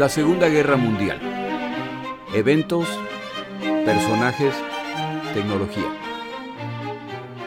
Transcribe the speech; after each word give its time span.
La 0.00 0.08
Segunda 0.08 0.48
Guerra 0.48 0.78
Mundial. 0.78 1.20
Eventos, 2.32 2.88
personajes, 3.84 4.54
tecnología. 5.34 5.94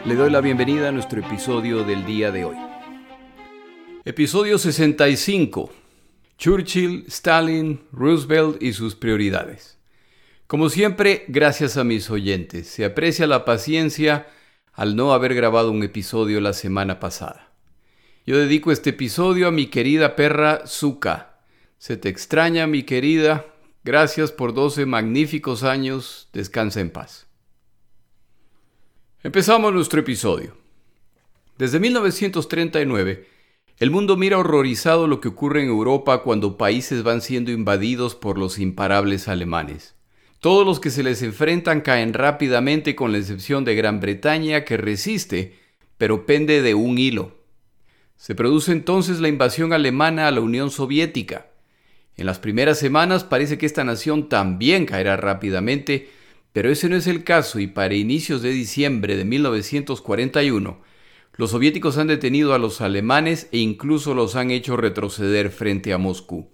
Le 0.04 0.14
doy 0.14 0.30
la 0.30 0.40
bienvenida 0.40 0.90
a 0.90 0.92
nuestro 0.92 1.18
episodio 1.18 1.82
del 1.82 2.06
día 2.06 2.30
de 2.30 2.44
hoy. 2.44 2.56
Episodio 4.04 4.58
65. 4.58 5.72
Churchill, 6.38 7.04
Stalin, 7.08 7.80
Roosevelt 7.90 8.62
y 8.62 8.72
sus 8.72 8.94
prioridades. 8.94 9.76
Como 10.46 10.68
siempre, 10.68 11.24
gracias 11.26 11.76
a 11.76 11.82
mis 11.82 12.08
oyentes. 12.08 12.68
Se 12.68 12.84
aprecia 12.84 13.26
la 13.26 13.44
paciencia 13.44 14.28
al 14.72 14.94
no 14.94 15.12
haber 15.12 15.34
grabado 15.34 15.72
un 15.72 15.82
episodio 15.82 16.40
la 16.40 16.52
semana 16.52 17.00
pasada. 17.00 17.50
Yo 18.24 18.38
dedico 18.38 18.70
este 18.70 18.90
episodio 18.90 19.48
a 19.48 19.50
mi 19.50 19.66
querida 19.66 20.14
perra 20.14 20.68
Zuka. 20.68 21.33
Se 21.84 21.98
te 21.98 22.08
extraña, 22.08 22.66
mi 22.66 22.82
querida. 22.82 23.44
Gracias 23.84 24.32
por 24.32 24.54
12 24.54 24.86
magníficos 24.86 25.64
años. 25.64 26.30
Descansa 26.32 26.80
en 26.80 26.88
paz. 26.88 27.26
Empezamos 29.22 29.70
nuestro 29.70 30.00
episodio. 30.00 30.56
Desde 31.58 31.78
1939, 31.80 33.28
el 33.76 33.90
mundo 33.90 34.16
mira 34.16 34.38
horrorizado 34.38 35.06
lo 35.06 35.20
que 35.20 35.28
ocurre 35.28 35.62
en 35.62 35.68
Europa 35.68 36.22
cuando 36.22 36.56
países 36.56 37.02
van 37.02 37.20
siendo 37.20 37.50
invadidos 37.50 38.14
por 38.14 38.38
los 38.38 38.58
imparables 38.58 39.28
alemanes. 39.28 39.94
Todos 40.40 40.64
los 40.64 40.80
que 40.80 40.88
se 40.88 41.02
les 41.02 41.20
enfrentan 41.20 41.82
caen 41.82 42.14
rápidamente 42.14 42.96
con 42.96 43.12
la 43.12 43.18
excepción 43.18 43.66
de 43.66 43.74
Gran 43.74 44.00
Bretaña 44.00 44.64
que 44.64 44.78
resiste, 44.78 45.58
pero 45.98 46.24
pende 46.24 46.62
de 46.62 46.72
un 46.72 46.96
hilo. 46.96 47.36
Se 48.16 48.34
produce 48.34 48.72
entonces 48.72 49.20
la 49.20 49.28
invasión 49.28 49.74
alemana 49.74 50.28
a 50.28 50.30
la 50.30 50.40
Unión 50.40 50.70
Soviética. 50.70 51.48
En 52.16 52.26
las 52.26 52.38
primeras 52.38 52.78
semanas 52.78 53.24
parece 53.24 53.58
que 53.58 53.66
esta 53.66 53.84
nación 53.84 54.28
también 54.28 54.86
caerá 54.86 55.16
rápidamente, 55.16 56.10
pero 56.52 56.70
ese 56.70 56.88
no 56.88 56.96
es 56.96 57.06
el 57.06 57.24
caso 57.24 57.58
y 57.58 57.66
para 57.66 57.94
inicios 57.94 58.40
de 58.42 58.50
diciembre 58.50 59.16
de 59.16 59.24
1941, 59.24 60.80
los 61.36 61.50
soviéticos 61.50 61.98
han 61.98 62.06
detenido 62.06 62.54
a 62.54 62.58
los 62.58 62.80
alemanes 62.80 63.48
e 63.50 63.58
incluso 63.58 64.14
los 64.14 64.36
han 64.36 64.52
hecho 64.52 64.76
retroceder 64.76 65.50
frente 65.50 65.92
a 65.92 65.98
Moscú. 65.98 66.48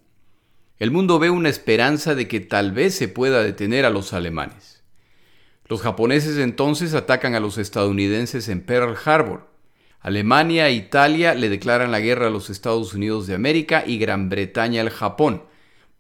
El 0.78 0.90
mundo 0.90 1.18
ve 1.18 1.28
una 1.28 1.50
esperanza 1.50 2.14
de 2.14 2.26
que 2.26 2.40
tal 2.40 2.72
vez 2.72 2.94
se 2.94 3.08
pueda 3.08 3.42
detener 3.42 3.84
a 3.84 3.90
los 3.90 4.14
alemanes. 4.14 4.82
Los 5.68 5.82
japoneses 5.82 6.38
entonces 6.38 6.94
atacan 6.94 7.34
a 7.34 7.40
los 7.40 7.58
estadounidenses 7.58 8.48
en 8.48 8.62
Pearl 8.62 8.96
Harbor. 9.04 9.50
Alemania 10.00 10.68
e 10.68 10.72
Italia 10.72 11.34
le 11.34 11.50
declaran 11.50 11.92
la 11.92 12.00
guerra 12.00 12.28
a 12.28 12.30
los 12.30 12.48
Estados 12.48 12.94
Unidos 12.94 13.26
de 13.26 13.34
América 13.34 13.84
y 13.86 13.98
Gran 13.98 14.30
Bretaña 14.30 14.80
al 14.80 14.88
Japón, 14.88 15.42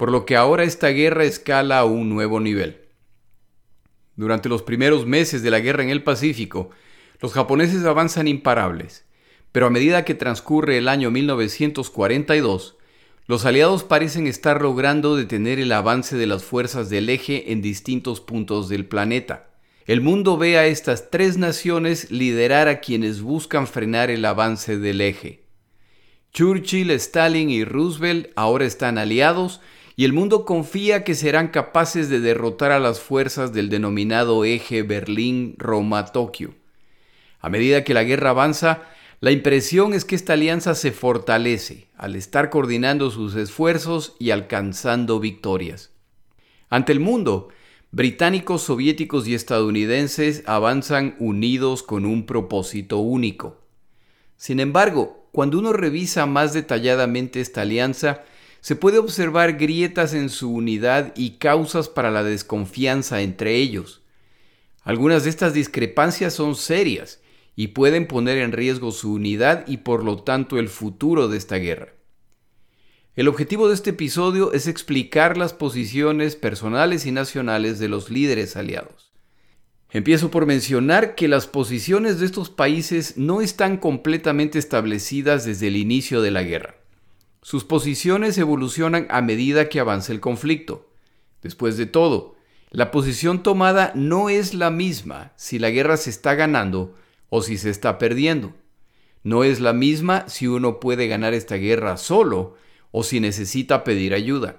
por 0.00 0.10
lo 0.10 0.24
que 0.24 0.34
ahora 0.34 0.64
esta 0.64 0.88
guerra 0.88 1.24
escala 1.24 1.78
a 1.78 1.84
un 1.84 2.08
nuevo 2.08 2.40
nivel. 2.40 2.88
Durante 4.16 4.48
los 4.48 4.62
primeros 4.62 5.04
meses 5.04 5.42
de 5.42 5.50
la 5.50 5.60
guerra 5.60 5.82
en 5.82 5.90
el 5.90 6.02
Pacífico, 6.02 6.70
los 7.20 7.34
japoneses 7.34 7.84
avanzan 7.84 8.26
imparables, 8.26 9.04
pero 9.52 9.66
a 9.66 9.70
medida 9.70 10.06
que 10.06 10.14
transcurre 10.14 10.78
el 10.78 10.88
año 10.88 11.10
1942, 11.10 12.78
los 13.26 13.44
aliados 13.44 13.84
parecen 13.84 14.26
estar 14.26 14.62
logrando 14.62 15.16
detener 15.16 15.58
el 15.58 15.70
avance 15.70 16.16
de 16.16 16.26
las 16.26 16.44
fuerzas 16.44 16.88
del 16.88 17.10
eje 17.10 17.52
en 17.52 17.60
distintos 17.60 18.22
puntos 18.22 18.70
del 18.70 18.86
planeta. 18.86 19.50
El 19.84 20.00
mundo 20.00 20.38
ve 20.38 20.56
a 20.56 20.66
estas 20.66 21.10
tres 21.10 21.36
naciones 21.36 22.10
liderar 22.10 22.68
a 22.68 22.80
quienes 22.80 23.20
buscan 23.20 23.66
frenar 23.66 24.08
el 24.08 24.24
avance 24.24 24.78
del 24.78 25.02
eje. 25.02 25.44
Churchill, 26.32 26.90
Stalin 26.92 27.50
y 27.50 27.64
Roosevelt 27.64 28.28
ahora 28.34 28.64
están 28.64 28.96
aliados 28.96 29.60
y 30.00 30.06
el 30.06 30.14
mundo 30.14 30.46
confía 30.46 31.04
que 31.04 31.14
serán 31.14 31.48
capaces 31.48 32.08
de 32.08 32.20
derrotar 32.20 32.72
a 32.72 32.78
las 32.78 33.00
fuerzas 33.00 33.52
del 33.52 33.68
denominado 33.68 34.46
eje 34.46 34.82
Berlín-Roma-Tokio. 34.82 36.54
A 37.38 37.50
medida 37.50 37.84
que 37.84 37.92
la 37.92 38.02
guerra 38.02 38.30
avanza, 38.30 38.80
la 39.20 39.30
impresión 39.30 39.92
es 39.92 40.06
que 40.06 40.14
esta 40.14 40.32
alianza 40.32 40.74
se 40.74 40.92
fortalece 40.92 41.88
al 41.98 42.16
estar 42.16 42.48
coordinando 42.48 43.10
sus 43.10 43.34
esfuerzos 43.34 44.16
y 44.18 44.30
alcanzando 44.30 45.20
victorias. 45.20 45.90
Ante 46.70 46.92
el 46.92 47.00
mundo, 47.00 47.48
británicos, 47.90 48.62
soviéticos 48.62 49.28
y 49.28 49.34
estadounidenses 49.34 50.44
avanzan 50.46 51.14
unidos 51.18 51.82
con 51.82 52.06
un 52.06 52.24
propósito 52.24 53.00
único. 53.00 53.60
Sin 54.38 54.60
embargo, 54.60 55.28
cuando 55.30 55.58
uno 55.58 55.74
revisa 55.74 56.24
más 56.24 56.54
detalladamente 56.54 57.42
esta 57.42 57.60
alianza, 57.60 58.22
se 58.60 58.76
puede 58.76 58.98
observar 58.98 59.54
grietas 59.54 60.14
en 60.14 60.28
su 60.28 60.52
unidad 60.52 61.12
y 61.16 61.38
causas 61.38 61.88
para 61.88 62.10
la 62.10 62.22
desconfianza 62.22 63.22
entre 63.22 63.56
ellos. 63.56 64.02
Algunas 64.82 65.24
de 65.24 65.30
estas 65.30 65.54
discrepancias 65.54 66.34
son 66.34 66.54
serias 66.54 67.20
y 67.56 67.68
pueden 67.68 68.06
poner 68.06 68.38
en 68.38 68.52
riesgo 68.52 68.92
su 68.92 69.12
unidad 69.12 69.66
y 69.66 69.78
por 69.78 70.04
lo 70.04 70.22
tanto 70.22 70.58
el 70.58 70.68
futuro 70.68 71.28
de 71.28 71.36
esta 71.36 71.56
guerra. 71.56 71.94
El 73.16 73.28
objetivo 73.28 73.68
de 73.68 73.74
este 73.74 73.90
episodio 73.90 74.52
es 74.52 74.66
explicar 74.66 75.36
las 75.36 75.52
posiciones 75.52 76.36
personales 76.36 77.06
y 77.06 77.12
nacionales 77.12 77.78
de 77.78 77.88
los 77.88 78.08
líderes 78.08 78.56
aliados. 78.56 79.10
Empiezo 79.90 80.30
por 80.30 80.46
mencionar 80.46 81.16
que 81.16 81.26
las 81.26 81.46
posiciones 81.46 82.20
de 82.20 82.26
estos 82.26 82.48
países 82.48 83.16
no 83.16 83.40
están 83.40 83.76
completamente 83.76 84.58
establecidas 84.58 85.44
desde 85.44 85.66
el 85.66 85.76
inicio 85.76 86.22
de 86.22 86.30
la 86.30 86.44
guerra. 86.44 86.79
Sus 87.42 87.64
posiciones 87.64 88.36
evolucionan 88.38 89.06
a 89.10 89.22
medida 89.22 89.68
que 89.68 89.80
avanza 89.80 90.12
el 90.12 90.20
conflicto. 90.20 90.90
Después 91.42 91.76
de 91.76 91.86
todo, 91.86 92.36
la 92.70 92.90
posición 92.90 93.42
tomada 93.42 93.92
no 93.94 94.28
es 94.28 94.54
la 94.54 94.70
misma 94.70 95.32
si 95.36 95.58
la 95.58 95.70
guerra 95.70 95.96
se 95.96 96.10
está 96.10 96.34
ganando 96.34 96.94
o 97.30 97.42
si 97.42 97.56
se 97.56 97.70
está 97.70 97.98
perdiendo. 97.98 98.52
No 99.22 99.42
es 99.42 99.60
la 99.60 99.72
misma 99.72 100.28
si 100.28 100.46
uno 100.46 100.80
puede 100.80 101.08
ganar 101.08 101.34
esta 101.34 101.56
guerra 101.56 101.96
solo 101.96 102.56
o 102.90 103.02
si 103.02 103.20
necesita 103.20 103.84
pedir 103.84 104.14
ayuda. 104.14 104.56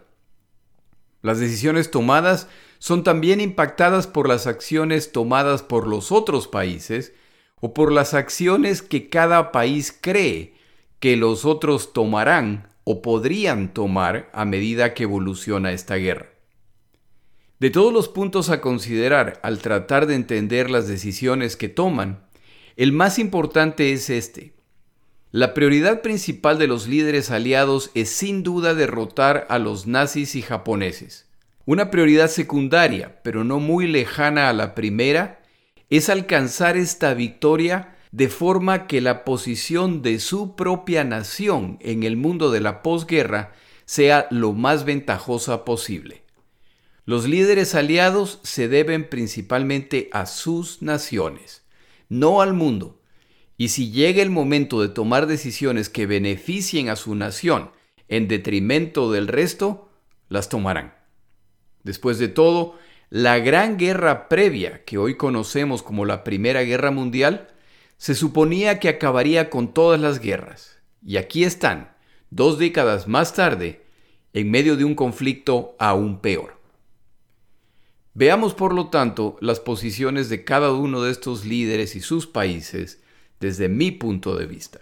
Las 1.22 1.40
decisiones 1.40 1.92
tomadas 1.92 2.48
son 2.80 3.04
también 3.04 3.42
impactadas 3.42 4.08
por 4.08 4.28
las 4.28 4.48
acciones 4.48 5.12
tomadas 5.12 5.62
por 5.62 5.88
los 5.88 6.12
otros 6.12 6.48
países 6.48 7.14
o 7.60 7.76
por 7.76 7.92
las 7.92 8.16
acciones 8.16 8.82
que 8.82 9.10
cada 9.10 9.52
país 9.52 9.96
cree 10.00 10.56
que 11.00 11.16
los 11.16 11.46
otros 11.46 11.94
tomarán 11.94 12.71
o 12.84 13.02
podrían 13.02 13.74
tomar 13.74 14.30
a 14.34 14.46
medida 14.46 14.94
que 14.94 15.04
evoluciona 15.04 15.72
esta 15.72 15.96
guerra. 15.96 16.30
De 17.60 17.70
todos 17.70 17.94
los 17.94 18.10
puntos 18.10 18.50
a 18.50 18.60
considerar 18.60 19.40
al 19.44 19.60
tratar 19.60 20.08
de 20.08 20.16
entender 20.16 20.70
las 20.70 20.88
decisiones 20.88 21.56
que 21.56 21.70
toman, 21.70 22.26
el 22.76 22.92
más 22.92 23.20
importante 23.20 23.94
es 23.94 24.10
este. 24.10 24.56
La 25.32 25.54
prioridad 25.54 26.02
principal 26.02 26.58
de 26.58 26.68
los 26.68 26.88
líderes 26.88 27.30
aliados 27.30 27.92
es 27.94 28.10
sin 28.10 28.44
duda 28.44 28.74
derrotar 28.74 29.46
a 29.50 29.60
los 29.60 29.86
nazis 29.86 30.36
y 30.36 30.42
japoneses. 30.42 31.30
Una 31.66 31.92
prioridad 31.92 32.30
secundaria, 32.30 33.22
pero 33.24 33.44
no 33.44 33.60
muy 33.60 33.88
lejana 33.88 34.50
a 34.50 34.54
la 34.54 34.74
primera, 34.74 35.42
es 35.92 36.10
alcanzar 36.10 36.78
esta 36.78 37.14
victoria 37.14 37.96
de 38.12 38.28
forma 38.28 38.88
que 38.88 39.02
la 39.02 39.24
posición 39.24 40.02
de 40.02 40.20
su 40.20 40.56
propia 40.56 41.04
nación 41.04 41.78
en 41.82 42.04
el 42.04 42.18
mundo 42.18 42.52
de 42.52 42.60
la 42.60 42.82
posguerra 42.82 43.54
sea 43.86 44.28
lo 44.30 44.54
más 44.54 44.86
ventajosa 44.86 45.66
posible. 45.66 46.24
Los 47.06 47.28
líderes 47.28 47.74
aliados 47.74 48.40
se 48.44 48.68
deben 48.68 49.10
principalmente 49.10 50.10
a 50.12 50.26
sus 50.26 50.82
naciones, 50.82 51.64
no 52.10 52.42
al 52.42 52.54
mundo, 52.54 53.02
y 53.58 53.70
si 53.70 53.92
llega 53.92 54.22
el 54.22 54.30
momento 54.30 54.82
de 54.82 54.90
tomar 54.90 55.28
decisiones 55.28 55.90
que 55.90 56.06
beneficien 56.06 56.90
a 56.90 56.96
su 56.96 57.16
nación 57.16 57.72
en 58.08 58.28
detrimento 58.28 59.12
del 59.12 59.28
resto, 59.28 59.90
las 60.30 60.50
tomarán. 60.50 60.96
Después 61.84 62.20
de 62.20 62.28
todo, 62.28 62.76
la 63.10 63.40
gran 63.40 63.78
guerra 63.78 64.30
previa 64.30 64.84
que 64.86 64.98
hoy 64.98 65.16
conocemos 65.16 65.84
como 65.84 66.06
la 66.06 66.24
Primera 66.24 66.62
Guerra 66.64 66.92
Mundial 66.92 67.51
se 68.02 68.16
suponía 68.16 68.80
que 68.80 68.90
acabaría 68.90 69.52
con 69.52 69.76
todas 69.76 70.02
las 70.02 70.20
guerras. 70.20 70.80
Y 71.06 71.18
aquí 71.18 71.44
están, 71.44 71.96
dos 72.32 72.58
décadas 72.58 73.08
más 73.08 73.36
tarde, 73.36 73.84
en 74.34 74.50
medio 74.50 74.76
de 74.76 74.86
un 74.86 74.96
conflicto 74.96 75.76
aún 75.78 76.20
peor. 76.20 76.60
Veamos 78.16 78.56
por 78.56 78.74
lo 78.74 78.88
tanto 78.88 79.38
las 79.40 79.60
posiciones 79.60 80.30
de 80.30 80.44
cada 80.44 80.74
uno 80.74 81.04
de 81.04 81.12
estos 81.12 81.46
líderes 81.46 81.96
y 81.96 82.02
sus 82.02 82.26
países 82.26 83.04
desde 83.40 83.70
mi 83.70 83.92
punto 83.92 84.36
de 84.36 84.48
vista. 84.48 84.80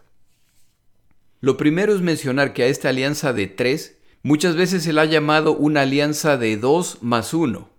Lo 1.41 1.57
primero 1.57 1.93
es 1.93 1.99
mencionar 1.99 2.53
que 2.53 2.63
a 2.63 2.67
esta 2.67 2.87
alianza 2.87 3.33
de 3.33 3.47
tres 3.47 3.97
muchas 4.23 4.55
veces 4.55 4.83
se 4.83 4.93
la 4.93 5.01
ha 5.01 5.05
llamado 5.05 5.57
una 5.57 5.81
alianza 5.81 6.37
de 6.37 6.55
dos 6.55 6.99
más 7.01 7.33
uno. 7.33 7.69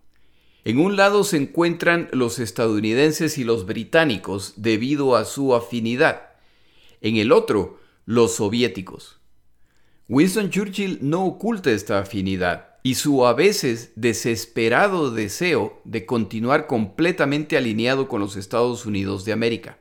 En 0.65 0.79
un 0.79 0.97
lado 0.97 1.25
se 1.25 1.39
encuentran 1.39 2.09
los 2.13 2.39
estadounidenses 2.39 3.39
y 3.39 3.45
los 3.45 3.65
británicos 3.65 4.55
debido 4.57 5.17
a 5.17 5.25
su 5.25 5.55
afinidad. 5.55 6.33
En 7.01 7.17
el 7.17 7.33
otro, 7.33 7.81
los 8.05 8.37
soviéticos. 8.37 9.21
Winston 10.09 10.51
Churchill 10.51 10.99
no 11.03 11.25
oculta 11.25 11.71
esta 11.71 11.99
afinidad. 11.99 12.67
y 12.83 12.95
su 12.95 13.27
a 13.27 13.35
veces 13.35 13.93
desesperado 13.95 15.11
deseo 15.11 15.83
de 15.85 16.07
continuar 16.07 16.67
completamente 16.67 17.59
alineado 17.59 18.09
con 18.09 18.23
los 18.23 18.37
Estados 18.37 18.87
Unidos 18.87 19.27
de 19.27 19.33
América. 19.33 19.79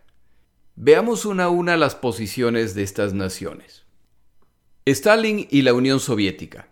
Veamos 0.75 1.25
una 1.25 1.45
a 1.45 1.49
una 1.49 1.77
las 1.77 1.95
posiciones 1.95 2.75
de 2.75 2.83
estas 2.83 3.13
naciones. 3.13 3.85
Stalin 4.85 5.47
y 5.49 5.61
la 5.61 5.73
Unión 5.73 6.01
Soviética. 6.01 6.69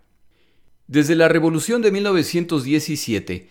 Desde 0.86 1.14
la 1.14 1.28
Revolución 1.28 1.80
de 1.80 1.92
1917, 1.92 3.48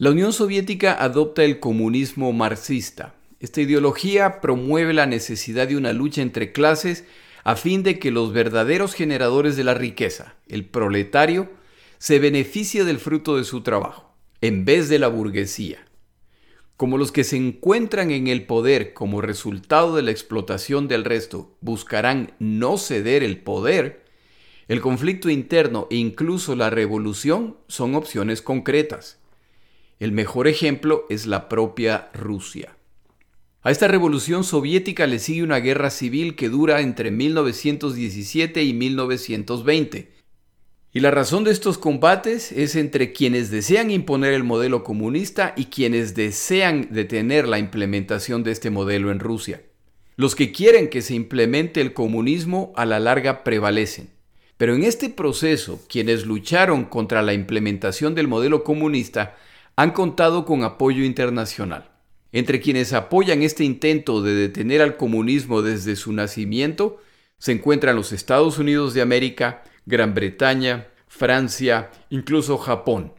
la 0.00 0.12
Unión 0.12 0.32
Soviética 0.32 0.94
adopta 0.94 1.44
el 1.44 1.60
comunismo 1.60 2.32
marxista. 2.32 3.14
Esta 3.38 3.60
ideología 3.60 4.40
promueve 4.40 4.94
la 4.94 5.04
necesidad 5.04 5.68
de 5.68 5.76
una 5.76 5.92
lucha 5.92 6.22
entre 6.22 6.52
clases 6.52 7.04
a 7.44 7.54
fin 7.54 7.82
de 7.82 7.98
que 7.98 8.10
los 8.10 8.32
verdaderos 8.32 8.94
generadores 8.94 9.58
de 9.58 9.64
la 9.64 9.74
riqueza, 9.74 10.36
el 10.48 10.64
proletario, 10.64 11.50
se 11.98 12.18
beneficie 12.18 12.84
del 12.84 12.98
fruto 12.98 13.36
de 13.36 13.44
su 13.44 13.60
trabajo, 13.60 14.14
en 14.40 14.64
vez 14.64 14.88
de 14.88 14.98
la 14.98 15.08
burguesía. 15.08 15.86
Como 16.78 16.96
los 16.96 17.12
que 17.12 17.22
se 17.22 17.36
encuentran 17.36 18.10
en 18.10 18.26
el 18.26 18.46
poder 18.46 18.94
como 18.94 19.20
resultado 19.20 19.96
de 19.96 20.00
la 20.00 20.12
explotación 20.12 20.88
del 20.88 21.04
resto 21.04 21.58
buscarán 21.60 22.32
no 22.38 22.78
ceder 22.78 23.22
el 23.22 23.36
poder, 23.36 24.06
el 24.66 24.80
conflicto 24.80 25.28
interno 25.28 25.88
e 25.90 25.96
incluso 25.96 26.56
la 26.56 26.70
revolución 26.70 27.58
son 27.68 27.94
opciones 27.94 28.40
concretas. 28.40 29.19
El 30.00 30.12
mejor 30.12 30.48
ejemplo 30.48 31.04
es 31.10 31.26
la 31.26 31.50
propia 31.50 32.08
Rusia. 32.14 32.74
A 33.60 33.70
esta 33.70 33.86
revolución 33.86 34.44
soviética 34.44 35.06
le 35.06 35.18
sigue 35.18 35.42
una 35.42 35.58
guerra 35.58 35.90
civil 35.90 36.36
que 36.36 36.48
dura 36.48 36.80
entre 36.80 37.10
1917 37.10 38.64
y 38.64 38.72
1920. 38.72 40.10
Y 40.94 41.00
la 41.00 41.10
razón 41.10 41.44
de 41.44 41.50
estos 41.50 41.76
combates 41.76 42.50
es 42.50 42.76
entre 42.76 43.12
quienes 43.12 43.50
desean 43.50 43.90
imponer 43.90 44.32
el 44.32 44.42
modelo 44.42 44.84
comunista 44.84 45.52
y 45.54 45.66
quienes 45.66 46.14
desean 46.14 46.88
detener 46.90 47.46
la 47.46 47.58
implementación 47.58 48.42
de 48.42 48.52
este 48.52 48.70
modelo 48.70 49.12
en 49.12 49.20
Rusia. 49.20 49.60
Los 50.16 50.34
que 50.34 50.50
quieren 50.50 50.88
que 50.88 51.02
se 51.02 51.14
implemente 51.14 51.82
el 51.82 51.92
comunismo 51.92 52.72
a 52.74 52.86
la 52.86 53.00
larga 53.00 53.44
prevalecen. 53.44 54.08
Pero 54.56 54.74
en 54.74 54.82
este 54.82 55.10
proceso, 55.10 55.84
quienes 55.90 56.24
lucharon 56.24 56.86
contra 56.86 57.20
la 57.20 57.34
implementación 57.34 58.14
del 58.14 58.28
modelo 58.28 58.64
comunista 58.64 59.36
han 59.76 59.92
contado 59.92 60.44
con 60.44 60.64
apoyo 60.64 61.04
internacional. 61.04 61.90
Entre 62.32 62.60
quienes 62.60 62.92
apoyan 62.92 63.42
este 63.42 63.64
intento 63.64 64.22
de 64.22 64.34
detener 64.34 64.82
al 64.82 64.96
comunismo 64.96 65.62
desde 65.62 65.96
su 65.96 66.12
nacimiento 66.12 67.00
se 67.38 67.52
encuentran 67.52 67.96
los 67.96 68.12
Estados 68.12 68.58
Unidos 68.58 68.94
de 68.94 69.02
América, 69.02 69.64
Gran 69.86 70.14
Bretaña, 70.14 70.88
Francia, 71.08 71.90
incluso 72.10 72.58
Japón. 72.58 73.14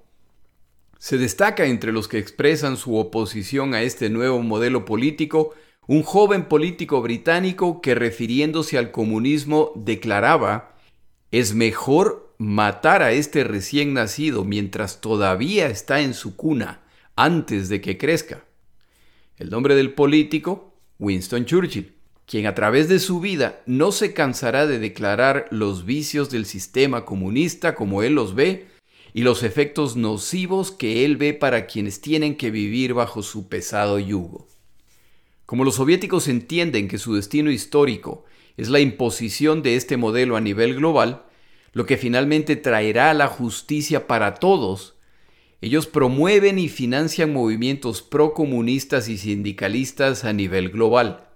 Se 0.97 1.17
destaca 1.17 1.65
entre 1.65 1.91
los 1.91 2.07
que 2.07 2.19
expresan 2.19 2.77
su 2.77 2.95
oposición 2.95 3.73
a 3.73 3.81
este 3.81 4.09
nuevo 4.09 4.41
modelo 4.41 4.85
político 4.85 5.55
un 5.87 6.03
joven 6.03 6.45
político 6.45 7.01
británico 7.01 7.81
que 7.81 7.95
refiriéndose 7.95 8.77
al 8.77 8.91
comunismo 8.91 9.73
declaraba 9.75 10.75
es 11.31 11.55
mejor 11.55 12.30
matar 12.41 13.03
a 13.03 13.11
este 13.11 13.43
recién 13.43 13.93
nacido 13.93 14.43
mientras 14.43 15.01
todavía 15.01 15.67
está 15.67 16.01
en 16.01 16.13
su 16.13 16.35
cuna 16.35 16.81
antes 17.15 17.69
de 17.69 17.81
que 17.81 17.97
crezca. 17.97 18.45
El 19.37 19.49
nombre 19.49 19.75
del 19.75 19.93
político, 19.93 20.73
Winston 20.99 21.45
Churchill 21.45 22.01
quien 22.31 22.45
a 22.45 22.55
través 22.55 22.87
de 22.87 22.99
su 22.99 23.19
vida 23.19 23.61
no 23.65 23.91
se 23.91 24.13
cansará 24.13 24.65
de 24.65 24.79
declarar 24.79 25.47
los 25.51 25.85
vicios 25.85 26.29
del 26.29 26.45
sistema 26.45 27.03
comunista 27.03 27.75
como 27.75 28.03
él 28.03 28.15
los 28.15 28.35
ve 28.35 28.67
y 29.13 29.23
los 29.23 29.43
efectos 29.43 29.97
nocivos 29.97 30.71
que 30.71 31.03
él 31.03 31.17
ve 31.17 31.33
para 31.33 31.67
quienes 31.67 31.99
tienen 31.99 32.37
que 32.37 32.49
vivir 32.49 32.93
bajo 32.93 33.21
su 33.21 33.49
pesado 33.49 33.99
yugo. 33.99 34.47
Como 35.45 35.65
los 35.65 35.75
soviéticos 35.75 36.29
entienden 36.29 36.87
que 36.87 36.99
su 36.99 37.15
destino 37.15 37.51
histórico 37.51 38.23
es 38.55 38.69
la 38.69 38.79
imposición 38.79 39.61
de 39.61 39.75
este 39.75 39.97
modelo 39.97 40.37
a 40.37 40.39
nivel 40.39 40.75
global, 40.75 41.23
lo 41.73 41.85
que 41.85 41.97
finalmente 41.97 42.55
traerá 42.55 43.13
la 43.13 43.27
justicia 43.27 44.07
para 44.07 44.35
todos, 44.35 44.95
ellos 45.61 45.85
promueven 45.85 46.57
y 46.57 46.69
financian 46.69 47.31
movimientos 47.31 48.01
procomunistas 48.01 49.07
y 49.07 49.17
sindicalistas 49.17 50.25
a 50.25 50.33
nivel 50.33 50.69
global. 50.69 51.27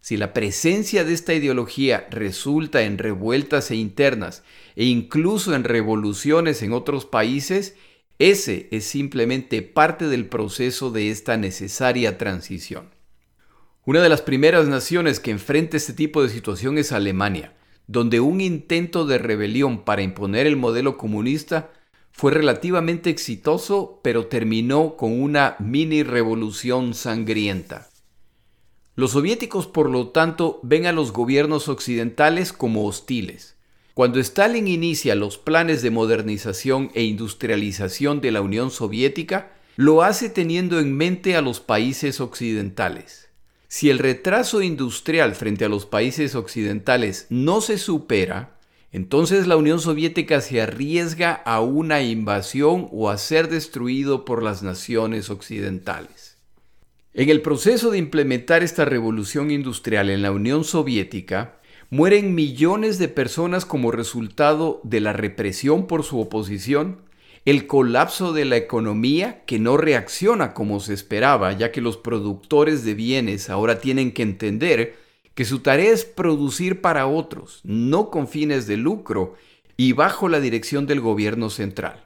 Si 0.00 0.16
la 0.16 0.32
presencia 0.32 1.04
de 1.04 1.12
esta 1.12 1.34
ideología 1.34 2.06
resulta 2.10 2.82
en 2.82 2.96
revueltas 2.96 3.70
e 3.70 3.76
internas 3.76 4.44
e 4.76 4.84
incluso 4.84 5.54
en 5.54 5.64
revoluciones 5.64 6.62
en 6.62 6.72
otros 6.72 7.04
países, 7.04 7.74
ese 8.18 8.68
es 8.70 8.84
simplemente 8.84 9.62
parte 9.62 10.06
del 10.06 10.26
proceso 10.26 10.90
de 10.90 11.10
esta 11.10 11.36
necesaria 11.36 12.18
transición. 12.18 12.88
Una 13.84 14.00
de 14.00 14.08
las 14.08 14.22
primeras 14.22 14.68
naciones 14.68 15.20
que 15.20 15.32
enfrenta 15.32 15.76
este 15.76 15.92
tipo 15.92 16.22
de 16.22 16.28
situación 16.28 16.78
es 16.78 16.92
Alemania, 16.92 17.54
donde 17.90 18.20
un 18.20 18.40
intento 18.40 19.04
de 19.04 19.18
rebelión 19.18 19.80
para 19.82 20.02
imponer 20.02 20.46
el 20.46 20.56
modelo 20.56 20.96
comunista 20.96 21.72
fue 22.12 22.30
relativamente 22.30 23.10
exitoso, 23.10 23.98
pero 24.04 24.26
terminó 24.26 24.96
con 24.96 25.20
una 25.20 25.56
mini 25.58 26.04
revolución 26.04 26.94
sangrienta. 26.94 27.90
Los 28.94 29.10
soviéticos, 29.10 29.66
por 29.66 29.90
lo 29.90 30.10
tanto, 30.10 30.60
ven 30.62 30.86
a 30.86 30.92
los 30.92 31.12
gobiernos 31.12 31.68
occidentales 31.68 32.52
como 32.52 32.86
hostiles. 32.86 33.56
Cuando 33.94 34.20
Stalin 34.20 34.68
inicia 34.68 35.16
los 35.16 35.36
planes 35.36 35.82
de 35.82 35.90
modernización 35.90 36.92
e 36.94 37.02
industrialización 37.02 38.20
de 38.20 38.30
la 38.30 38.40
Unión 38.40 38.70
Soviética, 38.70 39.50
lo 39.74 40.04
hace 40.04 40.30
teniendo 40.30 40.78
en 40.78 40.96
mente 40.96 41.34
a 41.34 41.42
los 41.42 41.58
países 41.58 42.20
occidentales. 42.20 43.29
Si 43.72 43.88
el 43.88 44.00
retraso 44.00 44.62
industrial 44.62 45.36
frente 45.36 45.64
a 45.64 45.68
los 45.68 45.86
países 45.86 46.34
occidentales 46.34 47.28
no 47.30 47.60
se 47.60 47.78
supera, 47.78 48.58
entonces 48.90 49.46
la 49.46 49.56
Unión 49.56 49.78
Soviética 49.78 50.40
se 50.40 50.60
arriesga 50.60 51.34
a 51.34 51.60
una 51.60 52.02
invasión 52.02 52.88
o 52.90 53.10
a 53.10 53.16
ser 53.16 53.48
destruido 53.48 54.24
por 54.24 54.42
las 54.42 54.64
naciones 54.64 55.30
occidentales. 55.30 56.36
En 57.14 57.30
el 57.30 57.42
proceso 57.42 57.92
de 57.92 57.98
implementar 57.98 58.64
esta 58.64 58.84
revolución 58.84 59.52
industrial 59.52 60.10
en 60.10 60.22
la 60.22 60.32
Unión 60.32 60.64
Soviética, 60.64 61.60
mueren 61.90 62.34
millones 62.34 62.98
de 62.98 63.06
personas 63.06 63.64
como 63.64 63.92
resultado 63.92 64.80
de 64.82 64.98
la 64.98 65.12
represión 65.12 65.86
por 65.86 66.02
su 66.02 66.18
oposición, 66.18 67.02
el 67.44 67.66
colapso 67.66 68.32
de 68.32 68.44
la 68.44 68.56
economía 68.56 69.44
que 69.46 69.58
no 69.58 69.76
reacciona 69.76 70.52
como 70.52 70.80
se 70.80 70.92
esperaba, 70.92 71.52
ya 71.52 71.72
que 71.72 71.80
los 71.80 71.96
productores 71.96 72.84
de 72.84 72.94
bienes 72.94 73.48
ahora 73.48 73.80
tienen 73.80 74.12
que 74.12 74.22
entender 74.22 74.96
que 75.34 75.44
su 75.44 75.60
tarea 75.60 75.90
es 75.90 76.04
producir 76.04 76.80
para 76.80 77.06
otros, 77.06 77.60
no 77.64 78.10
con 78.10 78.28
fines 78.28 78.66
de 78.66 78.76
lucro 78.76 79.36
y 79.76 79.92
bajo 79.92 80.28
la 80.28 80.40
dirección 80.40 80.86
del 80.86 81.00
gobierno 81.00 81.48
central. 81.48 82.04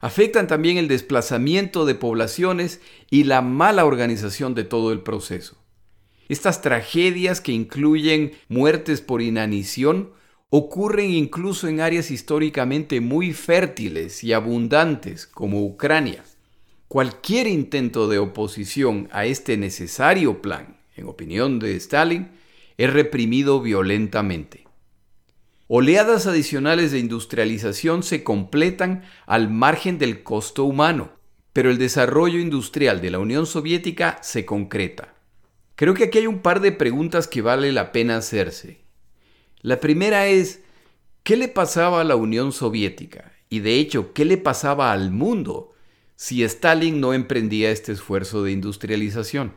Afectan 0.00 0.46
también 0.46 0.78
el 0.78 0.88
desplazamiento 0.88 1.84
de 1.84 1.94
poblaciones 1.94 2.80
y 3.10 3.24
la 3.24 3.42
mala 3.42 3.84
organización 3.84 4.54
de 4.54 4.64
todo 4.64 4.92
el 4.92 5.00
proceso. 5.00 5.56
Estas 6.28 6.62
tragedias 6.62 7.40
que 7.40 7.52
incluyen 7.52 8.32
muertes 8.48 9.00
por 9.00 9.22
inanición 9.22 10.10
ocurren 10.56 11.10
incluso 11.10 11.68
en 11.68 11.80
áreas 11.80 12.10
históricamente 12.10 13.00
muy 13.00 13.32
fértiles 13.32 14.24
y 14.24 14.32
abundantes 14.32 15.26
como 15.26 15.62
Ucrania. 15.62 16.24
Cualquier 16.88 17.46
intento 17.46 18.08
de 18.08 18.18
oposición 18.18 19.08
a 19.12 19.26
este 19.26 19.56
necesario 19.56 20.40
plan, 20.40 20.78
en 20.96 21.08
opinión 21.08 21.58
de 21.58 21.76
Stalin, 21.76 22.30
es 22.78 22.92
reprimido 22.92 23.60
violentamente. 23.60 24.66
Oleadas 25.68 26.26
adicionales 26.26 26.92
de 26.92 27.00
industrialización 27.00 28.02
se 28.02 28.22
completan 28.22 29.02
al 29.26 29.50
margen 29.50 29.98
del 29.98 30.22
costo 30.22 30.64
humano, 30.64 31.10
pero 31.52 31.70
el 31.70 31.76
desarrollo 31.76 32.38
industrial 32.38 33.00
de 33.00 33.10
la 33.10 33.18
Unión 33.18 33.46
Soviética 33.46 34.18
se 34.22 34.46
concreta. 34.46 35.14
Creo 35.74 35.92
que 35.92 36.04
aquí 36.04 36.18
hay 36.18 36.26
un 36.26 36.38
par 36.38 36.60
de 36.60 36.72
preguntas 36.72 37.28
que 37.28 37.42
vale 37.42 37.72
la 37.72 37.92
pena 37.92 38.16
hacerse. 38.16 38.85
La 39.62 39.80
primera 39.80 40.26
es, 40.26 40.60
¿qué 41.22 41.36
le 41.36 41.48
pasaba 41.48 42.00
a 42.00 42.04
la 42.04 42.16
Unión 42.16 42.52
Soviética? 42.52 43.32
Y 43.48 43.60
de 43.60 43.74
hecho, 43.74 44.12
¿qué 44.12 44.24
le 44.24 44.36
pasaba 44.36 44.92
al 44.92 45.10
mundo 45.10 45.72
si 46.14 46.42
Stalin 46.44 47.00
no 47.00 47.14
emprendía 47.14 47.70
este 47.70 47.92
esfuerzo 47.92 48.42
de 48.42 48.52
industrialización? 48.52 49.54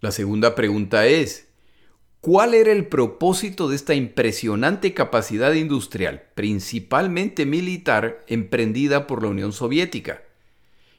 La 0.00 0.12
segunda 0.12 0.54
pregunta 0.54 1.06
es, 1.06 1.48
¿Cuál 2.20 2.54
era 2.54 2.72
el 2.72 2.88
propósito 2.88 3.68
de 3.68 3.76
esta 3.76 3.94
impresionante 3.94 4.92
capacidad 4.92 5.52
industrial, 5.52 6.24
principalmente 6.34 7.46
militar, 7.46 8.24
emprendida 8.26 9.06
por 9.06 9.22
la 9.22 9.28
Unión 9.28 9.52
Soviética? 9.52 10.22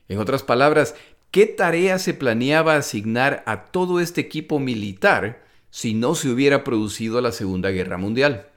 En 0.07 0.19
otras 0.19 0.43
palabras, 0.43 0.95
¿qué 1.29 1.45
tarea 1.45 1.99
se 1.99 2.13
planeaba 2.13 2.77
asignar 2.77 3.43
a 3.45 3.65
todo 3.65 3.99
este 3.99 4.21
equipo 4.21 4.59
militar 4.59 5.43
si 5.71 5.93
no 5.93 6.15
se 6.15 6.29
hubiera 6.29 6.63
producido 6.63 7.21
la 7.21 7.31
Segunda 7.31 7.69
Guerra 7.69 7.97
Mundial? 7.97 8.49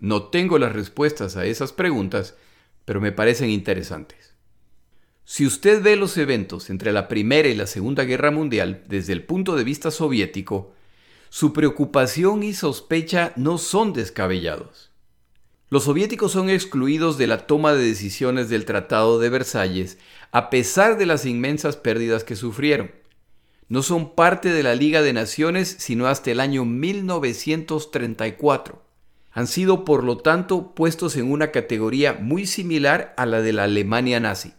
No 0.00 0.24
tengo 0.24 0.58
las 0.58 0.72
respuestas 0.72 1.36
a 1.36 1.46
esas 1.46 1.72
preguntas, 1.72 2.36
pero 2.84 3.00
me 3.00 3.12
parecen 3.12 3.50
interesantes. 3.50 4.34
Si 5.24 5.46
usted 5.46 5.82
ve 5.82 5.96
los 5.96 6.18
eventos 6.18 6.68
entre 6.68 6.92
la 6.92 7.08
Primera 7.08 7.48
y 7.48 7.54
la 7.54 7.66
Segunda 7.66 8.04
Guerra 8.04 8.30
Mundial 8.30 8.84
desde 8.88 9.14
el 9.14 9.24
punto 9.24 9.56
de 9.56 9.64
vista 9.64 9.90
soviético, 9.90 10.74
su 11.30 11.52
preocupación 11.52 12.42
y 12.42 12.52
sospecha 12.52 13.32
no 13.36 13.56
son 13.58 13.92
descabellados. 13.92 14.90
Los 15.70 15.84
soviéticos 15.84 16.30
son 16.30 16.50
excluidos 16.50 17.16
de 17.18 17.26
la 17.26 17.46
toma 17.46 17.72
de 17.72 17.84
decisiones 17.84 18.48
del 18.48 18.64
Tratado 18.66 19.18
de 19.18 19.30
Versalles 19.30 19.98
a 20.30 20.50
pesar 20.50 20.98
de 20.98 21.06
las 21.06 21.24
inmensas 21.26 21.76
pérdidas 21.76 22.22
que 22.22 22.36
sufrieron. 22.36 22.92
No 23.68 23.82
son 23.82 24.14
parte 24.14 24.50
de 24.50 24.62
la 24.62 24.74
Liga 24.74 25.02
de 25.02 25.12
Naciones 25.12 25.76
sino 25.78 26.06
hasta 26.06 26.30
el 26.30 26.40
año 26.40 26.64
1934. 26.64 28.82
Han 29.32 29.46
sido, 29.46 29.84
por 29.84 30.04
lo 30.04 30.16
tanto, 30.18 30.74
puestos 30.74 31.16
en 31.16 31.30
una 31.30 31.50
categoría 31.50 32.14
muy 32.14 32.46
similar 32.46 33.14
a 33.16 33.26
la 33.26 33.42
de 33.42 33.52
la 33.52 33.64
Alemania 33.64 34.20
nazi. 34.20 34.54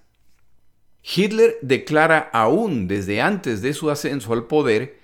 Hitler 1.02 1.58
declara 1.62 2.30
aún 2.34 2.88
desde 2.88 3.22
antes 3.22 3.62
de 3.62 3.74
su 3.74 3.90
ascenso 3.90 4.34
al 4.34 4.48
poder 4.48 5.00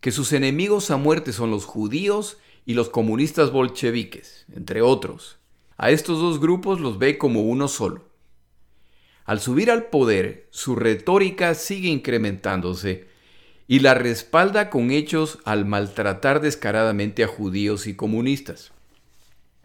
que 0.00 0.10
sus 0.10 0.32
enemigos 0.32 0.90
a 0.90 0.96
muerte 0.96 1.32
son 1.32 1.50
los 1.50 1.66
judíos 1.66 2.38
y 2.64 2.74
los 2.74 2.88
comunistas 2.88 3.52
bolcheviques, 3.52 4.46
entre 4.54 4.82
otros. 4.82 5.38
A 5.76 5.90
estos 5.90 6.18
dos 6.18 6.40
grupos 6.40 6.80
los 6.80 6.98
ve 6.98 7.18
como 7.18 7.42
uno 7.42 7.68
solo. 7.68 8.10
Al 9.24 9.40
subir 9.40 9.70
al 9.70 9.84
poder, 9.84 10.48
su 10.50 10.74
retórica 10.74 11.54
sigue 11.54 11.88
incrementándose 11.88 13.11
y 13.72 13.78
la 13.78 13.94
respalda 13.94 14.68
con 14.68 14.90
hechos 14.90 15.38
al 15.46 15.64
maltratar 15.64 16.42
descaradamente 16.42 17.24
a 17.24 17.26
judíos 17.26 17.86
y 17.86 17.94
comunistas. 17.94 18.70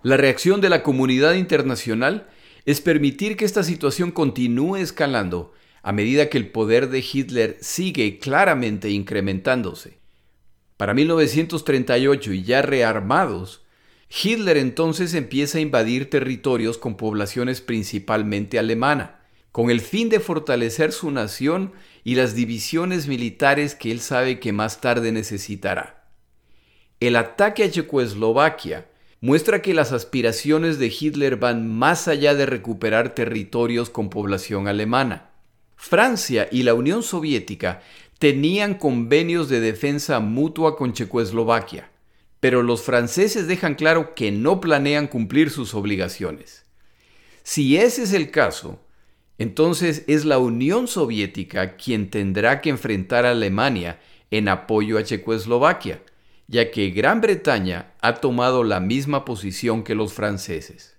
La 0.02 0.16
reacción 0.16 0.62
de 0.62 0.70
la 0.70 0.82
comunidad 0.82 1.34
internacional 1.34 2.26
es 2.64 2.80
permitir 2.80 3.36
que 3.36 3.44
esta 3.44 3.64
situación 3.64 4.12
continúe 4.12 4.78
escalando 4.78 5.52
a 5.84 5.92
medida 5.92 6.30
que 6.30 6.38
el 6.38 6.48
poder 6.52 6.88
de 6.88 7.00
Hitler 7.00 7.58
sigue 7.60 8.18
claramente 8.18 8.90
incrementándose. 8.92 9.98
Para 10.78 10.94
1938 10.94 12.32
y 12.32 12.44
ya 12.44 12.62
rearmados, 12.62 13.66
Hitler 14.24 14.56
entonces 14.56 15.16
empieza 15.16 15.58
a 15.58 15.62
invadir 15.62 16.10
territorios 16.10 16.78
con 16.78 16.96
poblaciones 16.96 17.60
principalmente 17.60 18.58
alemana, 18.58 19.17
con 19.58 19.72
el 19.72 19.82
fin 19.82 20.08
de 20.10 20.20
fortalecer 20.20 20.92
su 20.92 21.10
nación 21.10 21.74
y 22.04 22.14
las 22.14 22.36
divisiones 22.36 23.08
militares 23.08 23.74
que 23.74 23.92
él 23.92 24.02
sabe 24.02 24.40
que 24.40 24.54
más 24.54 24.82
tarde 24.82 25.12
necesitará. 25.12 26.06
El 27.00 27.16
ataque 27.16 27.64
a 27.64 27.72
Checoslovaquia 27.72 28.88
muestra 29.20 29.64
que 29.64 29.74
las 29.74 29.94
aspiraciones 29.94 30.78
de 30.78 30.94
Hitler 30.96 31.38
van 31.38 31.76
más 31.76 32.08
allá 32.08 32.36
de 32.36 32.46
recuperar 32.46 33.16
territorios 33.16 33.90
con 33.90 34.12
población 34.12 34.68
alemana. 34.68 35.32
Francia 35.76 36.48
y 36.52 36.62
la 36.62 36.76
Unión 36.76 37.02
Soviética 37.02 37.82
tenían 38.20 38.76
convenios 38.76 39.50
de 39.50 39.60
defensa 39.60 40.20
mutua 40.20 40.78
con 40.78 40.94
Checoslovaquia, 40.94 41.90
pero 42.40 42.62
los 42.62 42.84
franceses 42.84 43.48
dejan 43.48 43.74
claro 43.74 44.14
que 44.14 44.32
no 44.32 44.62
planean 44.62 45.08
cumplir 45.08 45.50
sus 45.50 45.74
obligaciones. 45.74 46.64
Si 47.42 47.78
ese 47.78 48.04
es 48.04 48.14
el 48.14 48.30
caso, 48.30 48.84
entonces 49.38 50.03
es 50.08 50.25
la 50.25 50.39
Unión 50.39 50.88
Soviética 50.88 51.77
quien 51.77 52.10
tendrá 52.10 52.62
que 52.62 52.70
enfrentar 52.70 53.25
a 53.25 53.32
Alemania 53.32 54.00
en 54.32 54.48
apoyo 54.48 54.98
a 54.98 55.03
Checoslovaquia, 55.03 56.01
ya 56.48 56.72
que 56.72 56.89
Gran 56.89 57.22
Bretaña 57.22 57.94
ha 58.01 58.15
tomado 58.15 58.63
la 58.63 58.79
misma 58.79 59.25
posición 59.25 59.84
que 59.84 59.96
los 59.96 60.13
franceses. 60.13 60.96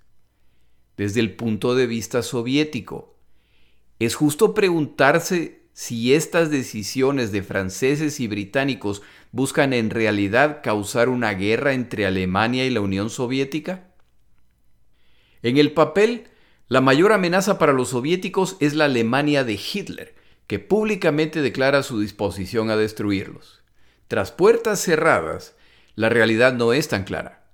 Desde 0.96 1.20
el 1.20 1.34
punto 1.36 1.74
de 1.74 1.86
vista 1.86 2.22
soviético, 2.22 3.16
es 3.98 4.14
justo 4.14 4.54
preguntarse 4.54 5.62
si 5.72 6.14
estas 6.14 6.50
decisiones 6.50 7.32
de 7.32 7.42
franceses 7.42 8.20
y 8.20 8.26
británicos 8.26 9.02
buscan 9.30 9.72
en 9.72 9.90
realidad 9.90 10.60
causar 10.62 11.08
una 11.08 11.34
guerra 11.34 11.72
entre 11.72 12.06
Alemania 12.06 12.66
y 12.66 12.70
la 12.70 12.80
Unión 12.80 13.10
Soviética. 13.10 13.88
En 15.42 15.56
el 15.56 15.72
papel, 15.72 16.24
la 16.68 16.80
mayor 16.82 17.12
amenaza 17.12 17.58
para 17.58 17.72
los 17.72 17.90
soviéticos 17.90 18.56
es 18.60 18.74
la 18.74 18.84
Alemania 18.84 19.42
de 19.42 19.54
Hitler, 19.54 20.14
que 20.46 20.58
públicamente 20.58 21.40
declara 21.40 21.82
su 21.82 21.98
disposición 22.00 22.70
a 22.70 22.76
destruirlos. 22.76 23.62
Tras 24.06 24.32
puertas 24.32 24.80
cerradas, 24.80 25.56
la 25.94 26.08
realidad 26.08 26.52
no 26.52 26.72
es 26.72 26.88
tan 26.88 27.04
clara. 27.04 27.46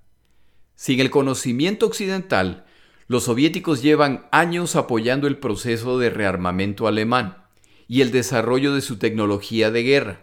Sin 0.74 1.00
el 1.00 1.10
conocimiento 1.10 1.86
occidental, 1.86 2.66
los 3.06 3.24
soviéticos 3.24 3.82
llevan 3.82 4.26
años 4.32 4.76
apoyando 4.76 5.26
el 5.28 5.38
proceso 5.38 5.98
de 5.98 6.10
rearmamento 6.10 6.86
alemán 6.88 7.44
y 7.86 8.00
el 8.00 8.10
desarrollo 8.10 8.74
de 8.74 8.80
su 8.80 8.98
tecnología 8.98 9.70
de 9.70 9.82
guerra, 9.82 10.20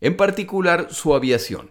en 0.00 0.16
particular 0.16 0.88
su 0.90 1.14
aviación. 1.14 1.70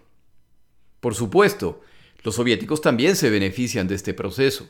Por 1.00 1.13
supuesto, 1.15 1.82
los 2.24 2.36
soviéticos 2.36 2.82
también 2.82 3.15
se 3.15 3.30
benefician 3.30 3.88
de 3.88 3.96
este 3.96 4.13
proceso. 4.13 4.70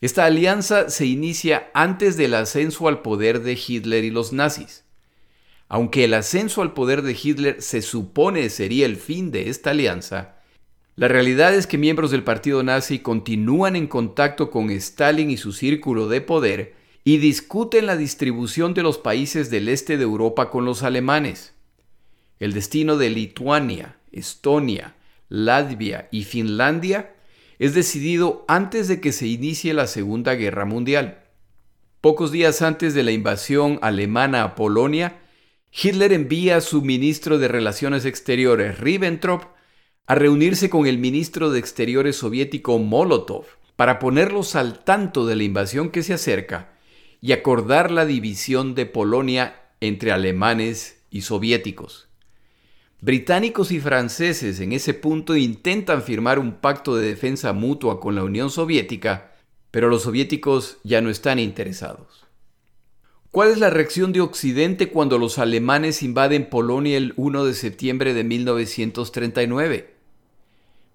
Esta 0.00 0.26
alianza 0.26 0.90
se 0.90 1.06
inicia 1.06 1.70
antes 1.72 2.16
del 2.16 2.34
ascenso 2.34 2.88
al 2.88 3.00
poder 3.00 3.42
de 3.42 3.52
Hitler 3.54 4.04
y 4.04 4.10
los 4.10 4.32
nazis. 4.32 4.84
Aunque 5.68 6.04
el 6.04 6.14
ascenso 6.14 6.62
al 6.62 6.74
poder 6.74 7.02
de 7.02 7.16
Hitler 7.20 7.62
se 7.62 7.82
supone 7.82 8.50
sería 8.50 8.86
el 8.86 8.96
fin 8.96 9.30
de 9.30 9.48
esta 9.48 9.70
alianza, 9.70 10.36
la 10.96 11.08
realidad 11.08 11.54
es 11.54 11.66
que 11.66 11.76
miembros 11.76 12.10
del 12.10 12.24
partido 12.24 12.62
nazi 12.62 13.00
continúan 13.00 13.76
en 13.76 13.86
contacto 13.86 14.50
con 14.50 14.70
Stalin 14.70 15.30
y 15.30 15.36
su 15.36 15.52
círculo 15.52 16.08
de 16.08 16.22
poder 16.22 16.74
y 17.04 17.18
discuten 17.18 17.84
la 17.84 17.96
distribución 17.96 18.72
de 18.72 18.82
los 18.82 18.96
países 18.96 19.50
del 19.50 19.68
este 19.68 19.98
de 19.98 20.04
Europa 20.04 20.50
con 20.50 20.64
los 20.64 20.82
alemanes. 20.82 21.52
El 22.38 22.52
destino 22.52 22.96
de 22.96 23.10
Lituania, 23.10 23.98
Estonia, 24.10 24.96
Latvia 25.28 26.08
y 26.10 26.24
Finlandia 26.24 27.15
es 27.58 27.74
decidido 27.74 28.44
antes 28.48 28.88
de 28.88 29.00
que 29.00 29.12
se 29.12 29.26
inicie 29.26 29.74
la 29.74 29.86
Segunda 29.86 30.34
Guerra 30.34 30.64
Mundial. 30.64 31.24
Pocos 32.00 32.30
días 32.30 32.62
antes 32.62 32.94
de 32.94 33.02
la 33.02 33.12
invasión 33.12 33.78
alemana 33.82 34.42
a 34.44 34.54
Polonia, 34.54 35.20
Hitler 35.72 36.12
envía 36.12 36.56
a 36.56 36.60
su 36.60 36.82
ministro 36.82 37.38
de 37.38 37.48
Relaciones 37.48 38.04
Exteriores, 38.04 38.78
Ribbentrop, 38.78 39.42
a 40.06 40.14
reunirse 40.14 40.70
con 40.70 40.86
el 40.86 40.98
ministro 40.98 41.50
de 41.50 41.58
Exteriores 41.58 42.16
soviético 42.16 42.78
Molotov 42.78 43.46
para 43.74 43.98
ponerlos 43.98 44.54
al 44.54 44.84
tanto 44.84 45.26
de 45.26 45.36
la 45.36 45.42
invasión 45.42 45.90
que 45.90 46.02
se 46.02 46.14
acerca 46.14 46.72
y 47.20 47.32
acordar 47.32 47.90
la 47.90 48.06
división 48.06 48.74
de 48.74 48.86
Polonia 48.86 49.62
entre 49.80 50.12
alemanes 50.12 51.02
y 51.10 51.22
soviéticos. 51.22 52.05
Británicos 53.00 53.72
y 53.72 53.80
franceses 53.80 54.58
en 54.60 54.72
ese 54.72 54.94
punto 54.94 55.36
intentan 55.36 56.02
firmar 56.02 56.38
un 56.38 56.54
pacto 56.54 56.96
de 56.96 57.06
defensa 57.06 57.52
mutua 57.52 58.00
con 58.00 58.14
la 58.14 58.24
Unión 58.24 58.50
Soviética, 58.50 59.32
pero 59.70 59.88
los 59.88 60.04
soviéticos 60.04 60.78
ya 60.82 61.02
no 61.02 61.10
están 61.10 61.38
interesados. 61.38 62.24
¿Cuál 63.30 63.50
es 63.50 63.58
la 63.58 63.68
reacción 63.68 64.14
de 64.14 64.22
Occidente 64.22 64.88
cuando 64.88 65.18
los 65.18 65.38
alemanes 65.38 66.02
invaden 66.02 66.48
Polonia 66.48 66.96
el 66.96 67.12
1 67.16 67.44
de 67.44 67.52
septiembre 67.52 68.14
de 68.14 68.24
1939? 68.24 69.94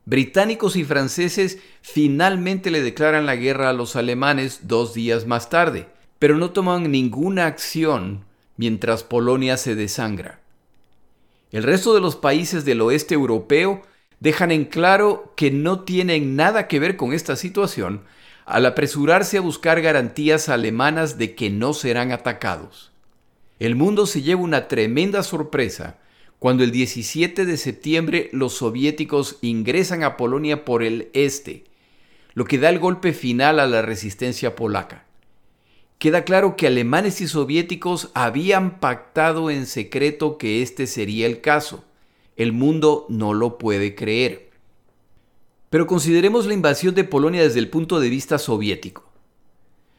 Británicos 0.05 0.75
y 0.75 0.84
franceses 0.84 1.60
finalmente 1.84 2.72
le 2.72 2.81
declaran 2.81 3.27
la 3.27 3.36
guerra 3.36 3.70
a 3.70 3.74
los 3.74 3.96
alemanes 3.96 4.62
dos 4.63 4.96
días 4.96 5.27
más 5.27 5.51
tarde, 5.51 5.86
pero 6.17 6.36
no 6.36 6.50
toman 6.50 6.91
ninguna 6.91 7.46
acción 7.46 8.25
mientras 8.58 9.03
Polonia 9.03 9.55
se 9.58 9.75
desangra. 9.75 10.41
El 11.51 11.63
resto 11.63 11.93
de 11.93 12.00
los 12.00 12.15
países 12.15 12.63
del 12.63 12.81
oeste 12.81 13.13
europeo 13.13 13.81
dejan 14.22 14.51
en 14.51 14.65
claro 14.65 15.34
que 15.36 15.51
no 15.51 15.81
tienen 15.81 16.36
nada 16.36 16.67
que 16.67 16.79
ver 16.79 16.96
con 16.96 17.12
esta 17.12 17.36
situación 17.36 18.03
al 18.46 18.65
apresurarse 18.65 19.38
a 19.38 19.41
buscar 19.41 19.81
garantías 19.81 20.50
alemanas 20.50 21.17
de 21.17 21.36
que 21.36 21.50
no 21.50 21.74
serán 21.74 22.12
atacados. 22.12 22.91
El 23.60 23.75
mundo 23.75 24.05
se 24.05 24.22
lleva 24.22 24.41
una 24.41 24.67
tremenda 24.67 25.24
sorpresa 25.24 25.98
cuando 26.39 26.63
el 26.63 26.72
17 26.72 27.46
de 27.46 27.58
septiembre 27.58 28.29
los 28.31 28.53
soviéticos 28.53 29.38
ingresan 29.41 30.03
a 30.03 30.17
Polonia 30.17 30.65
por 30.65 30.84
el 30.84 31.10
este, 31.13 31.65
lo 32.34 32.46
que 32.46 32.58
da 32.58 32.70
el 32.70 32.79
golpe 32.79 33.13
final 33.13 33.60
a 33.60 33.67
la 33.67 33.81
resistencia 33.81 34.55
polaca. 34.55 35.05
Queda 36.01 36.24
claro 36.24 36.55
que 36.55 36.65
alemanes 36.65 37.22
y 37.22 37.27
soviéticos 37.27 38.10
habían 38.15 38.79
pactado 38.79 39.51
en 39.51 39.67
secreto 39.67 40.39
que 40.39 40.63
este 40.63 40.88
sería 40.88 41.27
el 41.27 41.41
caso. 41.41 41.86
El 42.36 42.53
mundo 42.53 43.05
no 43.08 43.36
lo 43.36 43.60
puede 43.60 43.93
creer. 43.93 44.50
Pero 45.70 45.86
consideremos 45.86 46.48
la 46.48 46.55
invasión 46.55 46.96
de 46.96 47.03
Polonia 47.03 47.43
desde 47.43 47.60
el 47.60 47.70
punto 47.70 48.00
de 48.00 48.10
vista 48.10 48.39
soviético. 48.39 49.08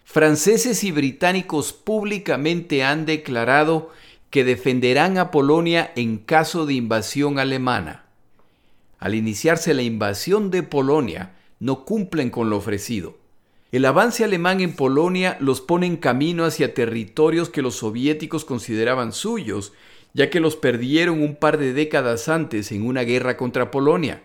Franceses 0.03 0.83
y 0.83 0.91
británicos 0.91 1.73
públicamente 1.73 2.83
han 2.83 3.07
declarado 3.07 3.93
que 4.29 4.43
defenderán 4.43 5.19
a 5.19 5.31
Polonia 5.31 5.93
en 5.95 6.19
caso 6.19 6.67
de 6.67 6.75
invasión 6.75 7.39
alemana. 7.39 8.07
Al 8.99 9.15
iniciarse 9.15 9.73
la 9.73 9.83
invasión 9.83 10.51
de 10.51 10.65
Polonia, 10.65 11.37
no 11.61 11.85
cumplen 11.85 12.31
con 12.31 12.51
lo 12.51 12.57
ofrecido. 12.57 13.22
El 13.73 13.87
avance 13.87 14.23
alemán 14.23 14.61
en 14.61 14.77
Polonia 14.77 15.39
los 15.41 15.63
pone 15.63 15.87
en 15.87 15.97
camino 15.97 16.45
hacia 16.45 16.75
territorios 16.75 17.49
que 17.49 17.63
los 17.63 17.77
soviéticos 17.77 18.45
consideraban 18.45 19.13
suyos, 19.13 19.73
ya 20.13 20.29
que 20.29 20.41
los 20.41 20.57
perdieron 20.57 21.23
un 21.23 21.37
par 21.37 21.57
de 21.57 21.73
décadas 21.73 22.29
antes 22.29 22.71
en 22.71 22.87
una 22.87 23.01
guerra 23.01 23.39
contra 23.39 23.71
Polonia. 23.71 24.23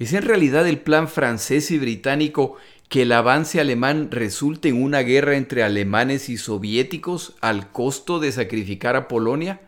¿Es 0.00 0.12
en 0.14 0.22
realidad 0.22 0.66
el 0.66 0.80
plan 0.80 1.06
francés 1.06 1.70
y 1.70 1.78
británico 1.78 2.56
que 2.88 3.02
el 3.02 3.12
avance 3.12 3.60
alemán 3.60 4.10
resulte 4.10 4.68
en 4.68 4.82
una 4.82 5.02
guerra 5.02 5.36
entre 5.36 5.62
alemanes 5.62 6.28
y 6.28 6.38
soviéticos 6.38 7.36
al 7.40 7.70
costo 7.70 8.18
de 8.18 8.32
sacrificar 8.32 8.96
a 8.96 9.06
Polonia? 9.06 9.60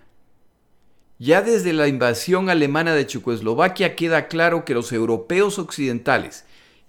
Ya 1.21 1.41
desde 1.41 1.73
la 1.73 1.87
invasión 1.87 2.51
alemana 2.51 2.97
de 2.97 3.07
Checoslovaquia 3.07 3.95
queda 3.95 4.27
claro 4.27 4.65
que 4.65 4.75
los 4.75 4.93
europeos 4.93 5.61
occidentales, 5.61 6.45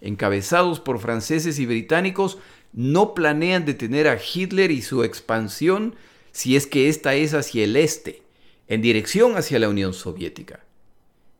encabezados 0.06 0.80
por 0.80 1.00
franceses 1.00 1.60
y 1.60 1.66
británicos, 1.66 2.38
no 2.74 3.14
planean 3.14 3.66
detener 3.66 4.08
a 4.08 4.18
Hitler 4.18 4.72
y 4.72 4.82
su 4.82 5.04
expansión 5.04 5.96
si 6.32 6.56
es 6.56 6.68
que 6.68 6.90
ésta 6.90 7.16
es 7.16 7.34
hacia 7.34 7.64
el 7.64 7.76
este, 7.76 8.22
en 8.68 8.82
dirección 8.82 9.38
hacia 9.38 9.60
la 9.60 9.70
Unión 9.70 9.94
Soviética. 9.94 10.66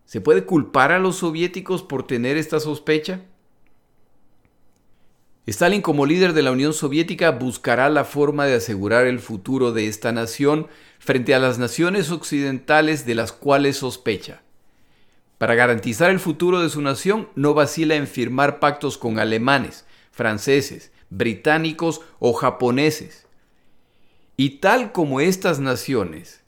¿Se 0.06 0.22
puede 0.22 0.46
culpar 0.46 0.92
a 0.92 1.00
los 1.00 1.18
soviéticos 1.18 1.84
por 1.84 2.08
tener 2.08 2.38
esta 2.38 2.60
sospecha? 2.60 3.22
Stalin 5.48 5.82
como 5.82 6.06
líder 6.06 6.34
de 6.34 6.42
la 6.42 6.52
Unión 6.52 6.74
Soviética 6.74 7.32
buscará 7.32 7.90
la 7.90 8.04
forma 8.04 8.46
de 8.46 8.56
asegurar 8.56 9.06
el 9.06 9.20
futuro 9.20 9.74
de 9.74 9.88
esta 9.88 10.12
nación 10.12 10.68
frente 10.98 11.36
a 11.36 11.40
las 11.40 11.60
naciones 11.60 12.10
occidentales 12.10 13.06
de 13.06 13.16
las 13.16 13.32
cuales 13.32 13.78
sospecha. 13.78 14.45
Para 15.38 15.56
garantizar 15.56 16.12
el 16.12 16.20
futuro 16.20 16.62
de 16.62 16.70
su 16.70 16.82
nación 16.82 17.30
no 17.36 17.54
vacila 17.54 17.96
en 17.96 18.08
firmar 18.08 18.60
pactos 18.60 18.98
con 18.98 19.20
alemanes, 19.20 19.86
franceses, 20.12 20.92
británicos 21.10 22.02
o 22.20 22.34
japoneses. 22.34 23.28
Y 24.38 24.58
tal 24.60 24.92
como 24.92 25.20
estas 25.20 25.60
naciones, 25.60 26.42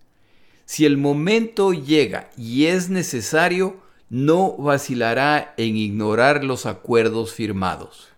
si 0.66 0.86
el 0.86 0.98
momento 0.98 1.74
llega 1.74 2.30
y 2.38 2.66
es 2.66 2.90
necesario, 2.90 3.78
no 4.10 4.56
vacilará 4.58 5.54
en 5.58 5.76
ignorar 5.78 6.44
los 6.44 6.66
acuerdos 6.66 7.34
firmados. 7.34 8.10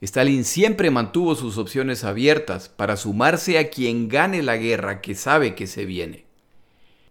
Stalin 0.00 0.44
siempre 0.44 0.90
mantuvo 0.90 1.34
sus 1.34 1.56
opciones 1.56 2.04
abiertas 2.04 2.68
para 2.68 2.96
sumarse 2.96 3.58
a 3.58 3.70
quien 3.70 4.08
gane 4.08 4.42
la 4.42 4.56
guerra 4.56 5.00
que 5.00 5.14
sabe 5.14 5.54
que 5.54 5.66
se 5.66 5.86
viene. 5.86 6.23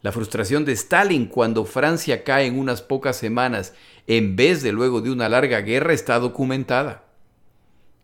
La 0.04 0.12
frustración 0.12 0.66
de 0.66 0.74
Stalin 0.74 1.28
cuando 1.28 1.64
Francia 1.64 2.26
cae 2.26 2.46
en 2.46 2.60
unas 2.60 2.82
pocas 2.82 3.16
semanas 3.16 3.74
en 4.06 4.36
vez 4.36 4.62
de 4.62 4.74
luego 4.74 5.00
de 5.00 5.10
una 5.10 5.30
larga 5.30 5.62
guerra 5.62 5.94
está 5.94 6.20
documentada. 6.20 7.06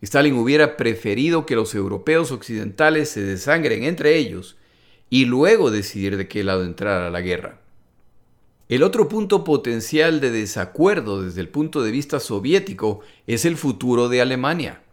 Stalin 0.01 0.35
hubiera 0.35 0.77
preferido 0.77 1.45
que 1.45 1.57
los 1.57 1.75
europeos 1.75 2.31
occidentales 2.31 3.09
se 3.09 3.21
desangren 3.21 3.83
entre 3.83 4.15
ellos 4.15 4.55
y 5.09 5.25
luego 5.25 5.71
decidir 5.71 6.15
de 6.15 6.29
qué 6.29 6.41
lado 6.45 6.63
entrar 6.63 7.01
a 7.01 7.09
la 7.09 7.19
guerra. 7.19 7.59
El 8.69 8.83
otro 8.83 9.09
punto 9.09 9.43
potencial 9.43 10.21
de 10.21 10.31
desacuerdo 10.31 11.21
desde 11.21 11.41
el 11.41 11.49
punto 11.49 11.83
de 11.83 11.91
vista 11.91 12.21
soviético 12.21 13.01
es 13.27 13.43
el 13.43 13.57
futuro 13.57 14.07
de 14.07 14.21
Alemania. 14.21 14.83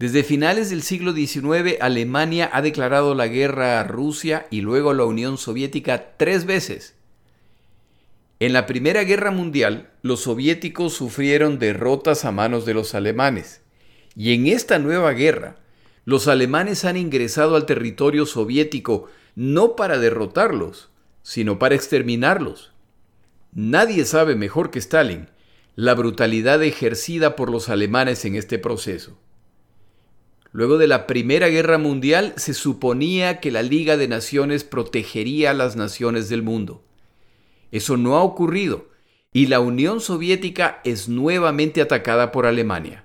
Desde 0.00 0.24
finales 0.24 0.70
del 0.70 0.80
siglo 0.80 1.12
XIX, 1.12 1.76
Alemania 1.78 2.48
ha 2.54 2.62
declarado 2.62 3.14
la 3.14 3.28
guerra 3.28 3.80
a 3.80 3.84
Rusia 3.84 4.46
y 4.50 4.62
luego 4.62 4.88
a 4.88 4.94
la 4.94 5.04
Unión 5.04 5.36
Soviética 5.36 6.16
tres 6.16 6.46
veces. 6.46 6.94
En 8.38 8.54
la 8.54 8.64
Primera 8.64 9.04
Guerra 9.04 9.30
Mundial, 9.30 9.90
los 10.00 10.20
soviéticos 10.20 10.94
sufrieron 10.94 11.58
derrotas 11.58 12.24
a 12.24 12.32
manos 12.32 12.64
de 12.64 12.72
los 12.72 12.94
alemanes. 12.94 13.60
Y 14.16 14.32
en 14.32 14.46
esta 14.46 14.78
nueva 14.78 15.12
guerra, 15.12 15.58
los 16.06 16.28
alemanes 16.28 16.86
han 16.86 16.96
ingresado 16.96 17.54
al 17.54 17.66
territorio 17.66 18.24
soviético 18.24 19.10
no 19.34 19.76
para 19.76 19.98
derrotarlos, 19.98 20.88
sino 21.22 21.58
para 21.58 21.74
exterminarlos. 21.74 22.72
Nadie 23.52 24.06
sabe 24.06 24.34
mejor 24.34 24.70
que 24.70 24.78
Stalin 24.78 25.28
la 25.76 25.92
brutalidad 25.92 26.62
ejercida 26.62 27.36
por 27.36 27.50
los 27.50 27.68
alemanes 27.68 28.24
en 28.24 28.36
este 28.36 28.58
proceso. 28.58 29.18
Luego 30.52 30.78
de 30.78 30.88
la 30.88 31.06
Primera 31.06 31.48
Guerra 31.48 31.78
Mundial 31.78 32.32
se 32.36 32.54
suponía 32.54 33.40
que 33.40 33.52
la 33.52 33.62
Liga 33.62 33.96
de 33.96 34.08
Naciones 34.08 34.64
protegería 34.64 35.50
a 35.50 35.54
las 35.54 35.76
naciones 35.76 36.28
del 36.28 36.42
mundo. 36.42 36.82
Eso 37.70 37.96
no 37.96 38.16
ha 38.16 38.22
ocurrido 38.22 38.88
y 39.32 39.46
la 39.46 39.60
Unión 39.60 40.00
Soviética 40.00 40.80
es 40.84 41.08
nuevamente 41.08 41.80
atacada 41.80 42.32
por 42.32 42.46
Alemania. 42.46 43.04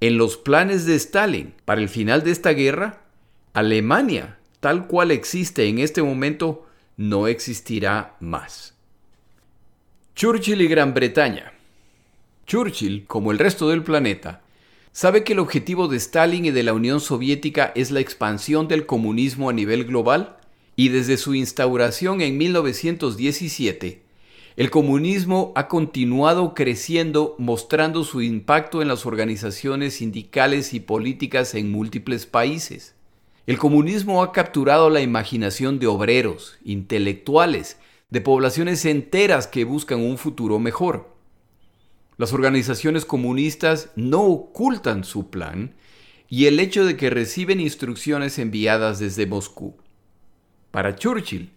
En 0.00 0.18
los 0.18 0.36
planes 0.36 0.84
de 0.84 0.96
Stalin 0.96 1.54
para 1.64 1.80
el 1.80 1.88
final 1.88 2.22
de 2.22 2.30
esta 2.30 2.50
guerra, 2.50 3.04
Alemania, 3.54 4.38
tal 4.60 4.86
cual 4.86 5.10
existe 5.10 5.66
en 5.66 5.78
este 5.78 6.02
momento, 6.02 6.66
no 6.98 7.26
existirá 7.26 8.16
más. 8.20 8.74
Churchill 10.14 10.60
y 10.60 10.68
Gran 10.68 10.92
Bretaña. 10.92 11.54
Churchill, 12.46 13.06
como 13.06 13.32
el 13.32 13.38
resto 13.38 13.70
del 13.70 13.82
planeta, 13.82 14.43
sabe 14.94 15.24
que 15.24 15.32
el 15.32 15.40
objetivo 15.40 15.88
de 15.88 15.96
Stalin 15.96 16.44
y 16.44 16.50
de 16.52 16.62
la 16.62 16.72
Unión 16.72 17.00
Soviética 17.00 17.72
es 17.74 17.90
la 17.90 17.98
expansión 17.98 18.68
del 18.68 18.86
comunismo 18.86 19.50
a 19.50 19.52
nivel 19.52 19.84
global 19.84 20.36
y 20.76 20.88
desde 20.88 21.16
su 21.16 21.34
instauración 21.34 22.20
en 22.20 22.38
1917, 22.38 24.02
el 24.56 24.70
comunismo 24.70 25.52
ha 25.56 25.66
continuado 25.66 26.54
creciendo 26.54 27.34
mostrando 27.38 28.04
su 28.04 28.22
impacto 28.22 28.82
en 28.82 28.88
las 28.88 29.04
organizaciones 29.04 29.94
sindicales 29.94 30.72
y 30.72 30.78
políticas 30.78 31.56
en 31.56 31.72
múltiples 31.72 32.24
países. 32.26 32.94
El 33.48 33.58
comunismo 33.58 34.22
ha 34.22 34.30
capturado 34.30 34.90
la 34.90 35.00
imaginación 35.00 35.80
de 35.80 35.88
obreros, 35.88 36.56
intelectuales 36.64 37.78
de 38.10 38.20
poblaciones 38.20 38.84
enteras 38.84 39.48
que 39.48 39.64
buscan 39.64 40.00
un 40.00 40.18
futuro 40.18 40.60
mejor. 40.60 41.13
Las 42.16 42.32
organizaciones 42.32 43.04
comunistas 43.04 43.90
no 43.96 44.22
ocultan 44.22 45.04
su 45.04 45.30
plan 45.30 45.74
y 46.28 46.46
el 46.46 46.60
hecho 46.60 46.84
de 46.84 46.96
que 46.96 47.10
reciben 47.10 47.60
instrucciones 47.60 48.38
enviadas 48.38 48.98
desde 48.98 49.26
Moscú. 49.26 49.76
Para 50.70 50.96
Churchill, 50.96 51.50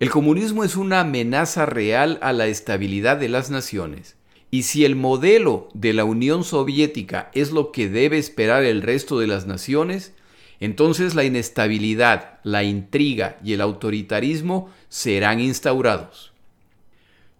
el 0.00 0.10
comunismo 0.10 0.64
es 0.64 0.74
una 0.74 1.00
amenaza 1.00 1.66
real 1.66 2.18
a 2.22 2.32
la 2.32 2.48
estabilidad 2.48 3.16
de 3.16 3.28
las 3.28 3.50
naciones, 3.50 4.16
y 4.50 4.64
si 4.64 4.84
el 4.84 4.96
modelo 4.96 5.68
de 5.72 5.92
la 5.92 6.04
Unión 6.04 6.42
Soviética 6.42 7.30
es 7.34 7.52
lo 7.52 7.70
que 7.70 7.88
debe 7.88 8.18
esperar 8.18 8.64
el 8.64 8.82
resto 8.82 9.18
de 9.20 9.28
las 9.28 9.46
naciones, 9.46 10.14
entonces 10.58 11.14
la 11.14 11.24
inestabilidad, 11.24 12.40
la 12.42 12.64
intriga 12.64 13.38
y 13.42 13.52
el 13.52 13.60
autoritarismo 13.60 14.70
serán 14.88 15.40
instaurados. 15.40 16.31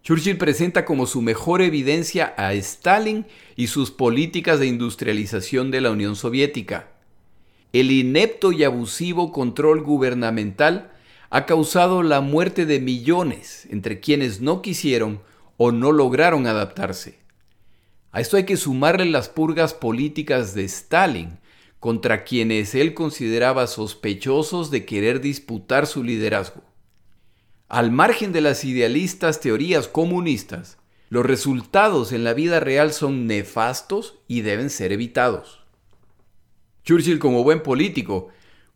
Churchill 0.03 0.37
presenta 0.37 0.85
como 0.85 1.07
su 1.07 1.23
mejor 1.23 1.63
evidencia 1.63 2.35
a 2.37 2.55
Stalin 2.55 3.25
y 3.55 3.69
sus 3.69 3.93
políticas 3.93 4.59
de 4.59 4.67
industrialización 4.67 5.71
de 5.71 5.81
la 5.81 5.93
Unión 5.93 6.17
Soviética. 6.17 6.89
El 7.73 7.93
inepto 7.93 8.51
y 8.51 8.65
abusivo 8.65 9.31
control 9.31 9.83
gubernamental 9.83 10.91
ha 11.31 11.47
causado 11.47 12.03
la 12.03 12.21
muerte 12.21 12.67
de 12.67 12.81
millones 12.81 13.69
entre 13.71 14.01
quienes 14.01 14.41
no 14.41 14.61
quisieron 14.61 15.23
o 15.57 15.71
no 15.71 15.93
lograron 15.93 16.49
adaptarse. 16.49 17.21
A 18.11 18.21
esto 18.21 18.37
hay 18.37 18.45
que 18.45 18.57
sumarle 18.57 19.07
las 19.07 19.29
purgas 19.29 19.73
políticas 19.73 20.55
de 20.55 20.65
Stalin, 20.65 21.39
contra 21.79 22.25
quienes 22.25 22.75
él 22.75 22.95
consideraba 22.95 23.67
sospechosos 23.67 24.71
de 24.71 24.85
querer 24.85 25.21
disputar 25.21 25.87
su 25.87 26.05
liderazgo. 26.05 26.72
Al 27.73 27.91
margen 27.91 28.33
de 28.33 28.43
las 28.43 28.67
idealistas 28.67 29.41
teorías 29.41 29.89
comunistas, 29.89 30.77
los 31.09 31.25
resultados 31.25 32.13
en 32.13 32.23
la 32.23 32.35
vida 32.35 32.61
real 32.61 32.93
son 32.93 33.27
nefastos 33.27 34.19
y 34.29 34.43
deben 34.43 34.69
ser 34.69 34.93
evitados. 34.93 35.65
Churchill, 36.85 37.19
como 37.19 37.43
buen 37.43 37.63
político, 37.63 38.29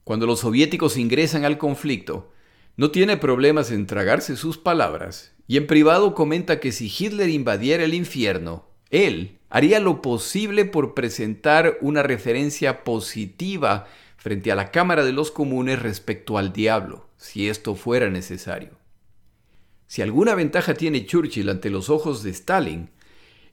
cuando 0.03 0.25
los 0.25 0.41
soviéticos 0.41 0.97
ingresan 0.97 1.45
al 1.45 1.59
conflicto, 1.59 2.33
no 2.79 2.91
tiene 2.91 3.19
problemas 3.19 3.71
en 3.71 3.87
tragarse 3.87 4.35
sus 4.35 4.57
palabras 4.57 5.35
y 5.47 5.59
en 5.59 5.67
privado 5.67 6.15
comenta 6.15 6.59
que 6.59 6.73
si 6.73 6.87
Hitler 6.87 7.29
invadiera 7.29 7.85
el 7.85 7.93
infierno, 7.93 8.65
él, 8.89 9.41
haría 9.51 9.79
lo 9.79 10.01
posible 10.01 10.65
por 10.65 10.95
presentar 10.95 11.77
una 11.83 12.03
referencia 12.03 12.83
positiva 12.83 13.89
frente 14.17 14.51
a 14.51 14.55
la 14.55 14.71
Cámara 14.71 15.05
de 15.05 15.13
los 15.13 15.31
Comunes 15.31 15.83
respecto 15.83 16.39
al 16.39 16.55
diablo, 16.55 17.11
si 17.19 17.51
esto 17.51 17.75
fuera 17.75 18.09
necesario. 18.09 18.86
Si 19.87 20.03
alguna 20.03 20.35
ventaja 20.35 20.75
tiene 20.75 21.07
Churchill 21.07 21.49
ante 21.49 21.71
los 21.71 21.91
ojos 21.91 22.23
de 22.23 22.31
Stalin, 22.31 22.91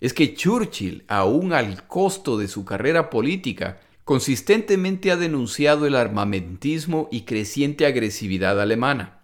es 0.01 0.13
que 0.13 0.33
Churchill, 0.33 1.05
aún 1.07 1.53
al 1.53 1.87
costo 1.87 2.37
de 2.37 2.47
su 2.47 2.65
carrera 2.65 3.09
política, 3.09 3.79
consistentemente 4.03 5.11
ha 5.11 5.15
denunciado 5.15 5.85
el 5.85 5.95
armamentismo 5.95 7.07
y 7.11 7.21
creciente 7.21 7.85
agresividad 7.85 8.59
alemana. 8.59 9.21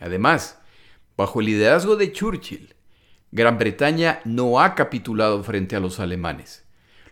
Además, 0.00 0.58
bajo 1.16 1.40
el 1.40 1.46
liderazgo 1.46 1.96
de 1.96 2.12
Churchill, 2.12 2.74
Gran 3.32 3.58
Bretaña 3.58 4.20
no 4.24 4.60
ha 4.60 4.74
capitulado 4.74 5.42
frente 5.42 5.76
a 5.76 5.80
los 5.80 5.98
alemanes. 6.00 6.66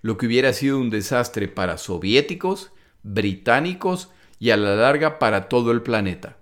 lo 0.04 0.18
que 0.18 0.26
hubiera 0.26 0.52
sido 0.52 0.78
un 0.78 0.90
desastre 0.90 1.48
para 1.48 1.78
soviéticos, 1.78 2.72
británicos 3.02 4.10
y 4.38 4.50
a 4.50 4.58
la 4.58 4.76
larga 4.76 5.18
para 5.18 5.48
todo 5.48 5.72
el 5.72 5.80
planeta. 5.80 6.36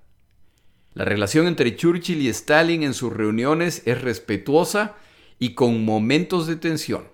La 0.95 1.05
relación 1.07 1.47
entre 1.47 1.75
Churchill 1.75 2.21
y 2.21 2.29
Stalin 2.29 2.83
en 2.83 2.93
sus 2.93 3.13
reuniones 3.13 3.83
es 3.87 4.03
respetuosa 4.03 4.95
y 5.39 5.55
con 5.55 5.85
momentos 5.85 6.47
de 6.47 6.57
tensión. 6.57 7.05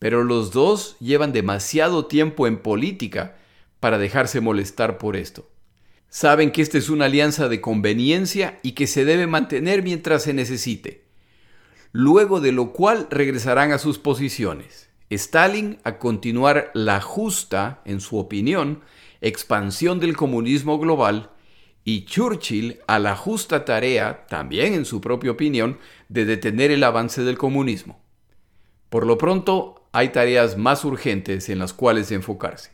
Pero 0.00 0.24
los 0.24 0.50
dos 0.50 0.96
llevan 0.98 1.32
demasiado 1.32 2.06
tiempo 2.06 2.46
en 2.46 2.58
política 2.58 3.36
para 3.78 3.98
dejarse 3.98 4.40
molestar 4.40 4.98
por 4.98 5.16
esto. 5.16 5.48
Saben 6.08 6.50
que 6.50 6.62
esta 6.62 6.78
es 6.78 6.90
una 6.90 7.04
alianza 7.04 7.48
de 7.48 7.60
conveniencia 7.60 8.58
y 8.62 8.72
que 8.72 8.88
se 8.88 9.04
debe 9.04 9.28
mantener 9.28 9.84
mientras 9.84 10.24
se 10.24 10.34
necesite. 10.34 11.04
Luego 11.92 12.40
de 12.40 12.50
lo 12.50 12.72
cual 12.72 13.06
regresarán 13.10 13.70
a 13.70 13.78
sus 13.78 13.98
posiciones. 13.98 14.88
Stalin 15.10 15.78
a 15.84 15.98
continuar 15.98 16.72
la 16.74 17.00
justa, 17.00 17.82
en 17.84 18.00
su 18.00 18.18
opinión, 18.18 18.80
expansión 19.20 20.00
del 20.00 20.16
comunismo 20.16 20.78
global 20.78 21.30
y 21.90 22.04
Churchill 22.04 22.78
a 22.86 23.00
la 23.00 23.16
justa 23.16 23.64
tarea, 23.64 24.24
también 24.28 24.74
en 24.74 24.84
su 24.84 25.00
propia 25.00 25.32
opinión, 25.32 25.78
de 26.08 26.24
detener 26.24 26.70
el 26.70 26.84
avance 26.84 27.24
del 27.24 27.36
comunismo. 27.36 28.00
Por 28.90 29.06
lo 29.06 29.18
pronto, 29.18 29.88
hay 29.90 30.10
tareas 30.10 30.56
más 30.56 30.84
urgentes 30.84 31.48
en 31.48 31.58
las 31.58 31.72
cuales 31.72 32.12
enfocarse. 32.12 32.70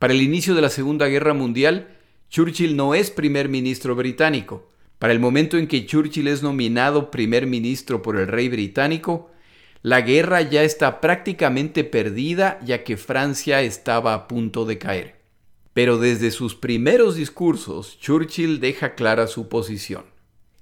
Para 0.00 0.12
el 0.12 0.22
inicio 0.22 0.56
de 0.56 0.60
la 0.60 0.70
Segunda 0.70 1.06
Guerra 1.06 1.34
Mundial, 1.34 1.96
Churchill 2.30 2.74
no 2.74 2.96
es 2.96 3.12
primer 3.12 3.48
ministro 3.48 3.94
británico. 3.94 4.68
Para 4.98 5.12
el 5.12 5.20
momento 5.20 5.56
en 5.56 5.68
que 5.68 5.86
Churchill 5.86 6.26
es 6.26 6.42
nominado 6.42 7.12
primer 7.12 7.46
ministro 7.46 8.02
por 8.02 8.16
el 8.16 8.26
rey 8.26 8.48
británico, 8.48 9.30
la 9.82 10.00
guerra 10.00 10.42
ya 10.42 10.64
está 10.64 11.00
prácticamente 11.00 11.84
perdida 11.84 12.58
ya 12.64 12.82
que 12.82 12.96
Francia 12.96 13.62
estaba 13.62 14.14
a 14.14 14.26
punto 14.26 14.64
de 14.64 14.78
caer. 14.78 15.21
Pero 15.74 15.98
desde 15.98 16.30
sus 16.30 16.54
primeros 16.54 17.16
discursos, 17.16 17.98
Churchill 17.98 18.60
deja 18.60 18.94
clara 18.94 19.26
su 19.26 19.48
posición. 19.48 20.04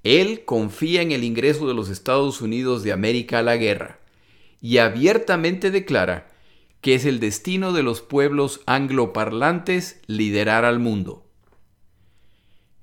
Él 0.02 0.44
confía 0.44 1.02
en 1.02 1.12
el 1.12 1.24
ingreso 1.24 1.66
de 1.68 1.74
los 1.74 1.88
Estados 1.90 2.40
Unidos 2.40 2.82
de 2.82 2.92
América 2.92 3.40
a 3.40 3.42
la 3.42 3.56
guerra 3.56 4.00
y 4.60 4.78
abiertamente 4.78 5.70
declara 5.70 6.30
que 6.80 6.94
es 6.94 7.04
el 7.04 7.20
destino 7.20 7.72
de 7.72 7.82
los 7.82 8.00
pueblos 8.00 8.60
angloparlantes 8.66 10.00
liderar 10.06 10.64
al 10.64 10.78
mundo. 10.78 11.26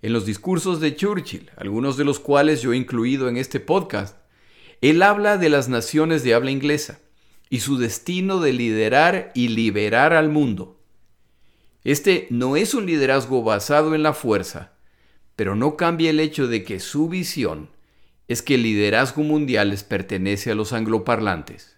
En 0.03 0.13
los 0.13 0.25
discursos 0.25 0.79
de 0.79 0.95
Churchill, 0.95 1.49
algunos 1.57 1.97
de 1.97 2.05
los 2.05 2.19
cuales 2.19 2.61
yo 2.61 2.73
he 2.73 2.77
incluido 2.77 3.29
en 3.29 3.37
este 3.37 3.59
podcast, 3.59 4.15
él 4.81 5.01
habla 5.01 5.37
de 5.37 5.49
las 5.49 5.69
naciones 5.69 6.23
de 6.23 6.35
habla 6.35 6.51
inglesa 6.51 6.99
y 7.49 7.61
su 7.61 7.77
destino 7.77 8.39
de 8.39 8.53
liderar 8.53 9.31
y 9.33 9.47
liberar 9.47 10.13
al 10.13 10.29
mundo. 10.29 10.76
Este 11.83 12.27
no 12.29 12.55
es 12.55 12.73
un 12.73 12.85
liderazgo 12.85 13.43
basado 13.43 13.95
en 13.95 14.03
la 14.03 14.13
fuerza, 14.13 14.73
pero 15.35 15.55
no 15.55 15.77
cambia 15.77 16.09
el 16.09 16.19
hecho 16.19 16.47
de 16.47 16.63
que 16.63 16.79
su 16.79 17.07
visión 17.07 17.69
es 18.27 18.41
que 18.41 18.55
el 18.55 18.63
liderazgo 18.63 19.23
mundial 19.23 19.69
les 19.69 19.83
pertenece 19.83 20.51
a 20.51 20.55
los 20.55 20.73
angloparlantes. 20.73 21.77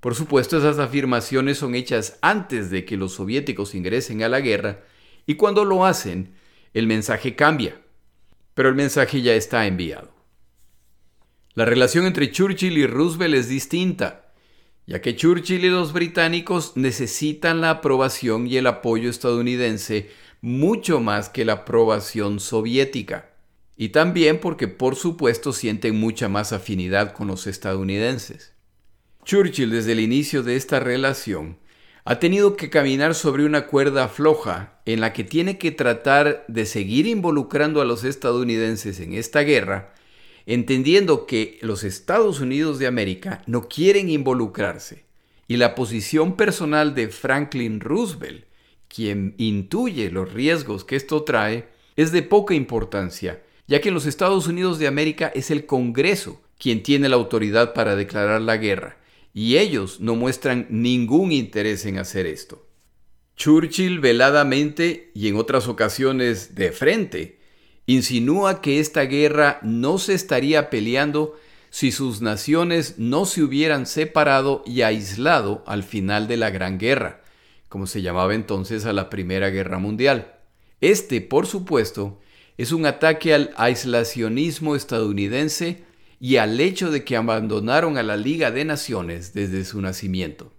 Por 0.00 0.14
supuesto, 0.14 0.58
esas 0.58 0.78
afirmaciones 0.78 1.58
son 1.58 1.74
hechas 1.74 2.18
antes 2.20 2.70
de 2.70 2.84
que 2.84 2.96
los 2.96 3.14
soviéticos 3.14 3.74
ingresen 3.74 4.22
a 4.22 4.28
la 4.28 4.40
guerra 4.40 4.84
y 5.26 5.34
cuando 5.34 5.64
lo 5.64 5.84
hacen, 5.84 6.34
el 6.74 6.86
mensaje 6.86 7.34
cambia, 7.34 7.80
pero 8.54 8.68
el 8.68 8.74
mensaje 8.74 9.22
ya 9.22 9.34
está 9.34 9.66
enviado. 9.66 10.12
La 11.54 11.64
relación 11.64 12.06
entre 12.06 12.30
Churchill 12.30 12.78
y 12.78 12.86
Roosevelt 12.86 13.34
es 13.34 13.48
distinta 13.48 14.27
ya 14.88 15.02
que 15.02 15.14
Churchill 15.14 15.66
y 15.66 15.68
los 15.68 15.92
británicos 15.92 16.72
necesitan 16.74 17.60
la 17.60 17.68
aprobación 17.68 18.46
y 18.46 18.56
el 18.56 18.66
apoyo 18.66 19.10
estadounidense 19.10 20.08
mucho 20.40 20.98
más 20.98 21.28
que 21.28 21.44
la 21.44 21.52
aprobación 21.52 22.40
soviética, 22.40 23.28
y 23.76 23.90
también 23.90 24.40
porque 24.40 24.66
por 24.66 24.96
supuesto 24.96 25.52
sienten 25.52 26.00
mucha 26.00 26.30
más 26.30 26.54
afinidad 26.54 27.12
con 27.12 27.26
los 27.26 27.46
estadounidenses. 27.46 28.54
Churchill 29.26 29.68
desde 29.68 29.92
el 29.92 30.00
inicio 30.00 30.42
de 30.42 30.56
esta 30.56 30.80
relación 30.80 31.58
ha 32.06 32.18
tenido 32.18 32.56
que 32.56 32.70
caminar 32.70 33.14
sobre 33.14 33.44
una 33.44 33.66
cuerda 33.66 34.08
floja 34.08 34.80
en 34.86 35.02
la 35.02 35.12
que 35.12 35.22
tiene 35.22 35.58
que 35.58 35.70
tratar 35.70 36.46
de 36.48 36.64
seguir 36.64 37.06
involucrando 37.06 37.82
a 37.82 37.84
los 37.84 38.04
estadounidenses 38.04 39.00
en 39.00 39.12
esta 39.12 39.40
guerra, 39.40 39.92
entendiendo 40.48 41.26
que 41.26 41.58
los 41.60 41.84
Estados 41.84 42.40
Unidos 42.40 42.78
de 42.78 42.86
América 42.86 43.42
no 43.46 43.68
quieren 43.68 44.08
involucrarse 44.08 45.04
y 45.46 45.58
la 45.58 45.74
posición 45.74 46.36
personal 46.36 46.94
de 46.94 47.08
Franklin 47.08 47.80
Roosevelt, 47.80 48.46
quien 48.88 49.34
intuye 49.36 50.10
los 50.10 50.32
riesgos 50.32 50.86
que 50.86 50.96
esto 50.96 51.22
trae, 51.22 51.68
es 51.96 52.12
de 52.12 52.22
poca 52.22 52.54
importancia, 52.54 53.42
ya 53.66 53.82
que 53.82 53.88
en 53.88 53.94
los 53.94 54.06
Estados 54.06 54.46
Unidos 54.46 54.78
de 54.78 54.86
América 54.86 55.30
es 55.34 55.50
el 55.50 55.66
Congreso 55.66 56.40
quien 56.58 56.82
tiene 56.82 57.10
la 57.10 57.16
autoridad 57.16 57.74
para 57.74 57.94
declarar 57.94 58.40
la 58.40 58.56
guerra, 58.56 58.96
y 59.34 59.58
ellos 59.58 60.00
no 60.00 60.16
muestran 60.16 60.66
ningún 60.70 61.30
interés 61.30 61.84
en 61.84 61.98
hacer 61.98 62.24
esto. 62.26 62.66
Churchill 63.36 64.00
veladamente 64.00 65.10
y 65.14 65.28
en 65.28 65.36
otras 65.36 65.68
ocasiones 65.68 66.54
de 66.54 66.72
frente 66.72 67.37
insinúa 67.88 68.60
que 68.60 68.80
esta 68.80 69.02
guerra 69.04 69.58
no 69.62 69.96
se 69.96 70.12
estaría 70.12 70.68
peleando 70.68 71.34
si 71.70 71.90
sus 71.90 72.20
naciones 72.20 72.98
no 72.98 73.24
se 73.24 73.42
hubieran 73.42 73.86
separado 73.86 74.62
y 74.66 74.82
aislado 74.82 75.64
al 75.66 75.82
final 75.82 76.28
de 76.28 76.36
la 76.36 76.50
Gran 76.50 76.78
Guerra, 76.78 77.22
como 77.70 77.86
se 77.86 78.02
llamaba 78.02 78.34
entonces 78.34 78.84
a 78.84 78.92
la 78.92 79.08
Primera 79.08 79.48
Guerra 79.48 79.78
Mundial. 79.78 80.34
Este, 80.82 81.22
por 81.22 81.46
supuesto, 81.46 82.20
es 82.58 82.72
un 82.72 82.84
ataque 82.84 83.32
al 83.32 83.54
aislacionismo 83.56 84.76
estadounidense 84.76 85.82
y 86.20 86.36
al 86.36 86.60
hecho 86.60 86.90
de 86.90 87.04
que 87.04 87.16
abandonaron 87.16 87.96
a 87.96 88.02
la 88.02 88.18
Liga 88.18 88.50
de 88.50 88.66
Naciones 88.66 89.32
desde 89.32 89.64
su 89.64 89.80
nacimiento. 89.80 90.52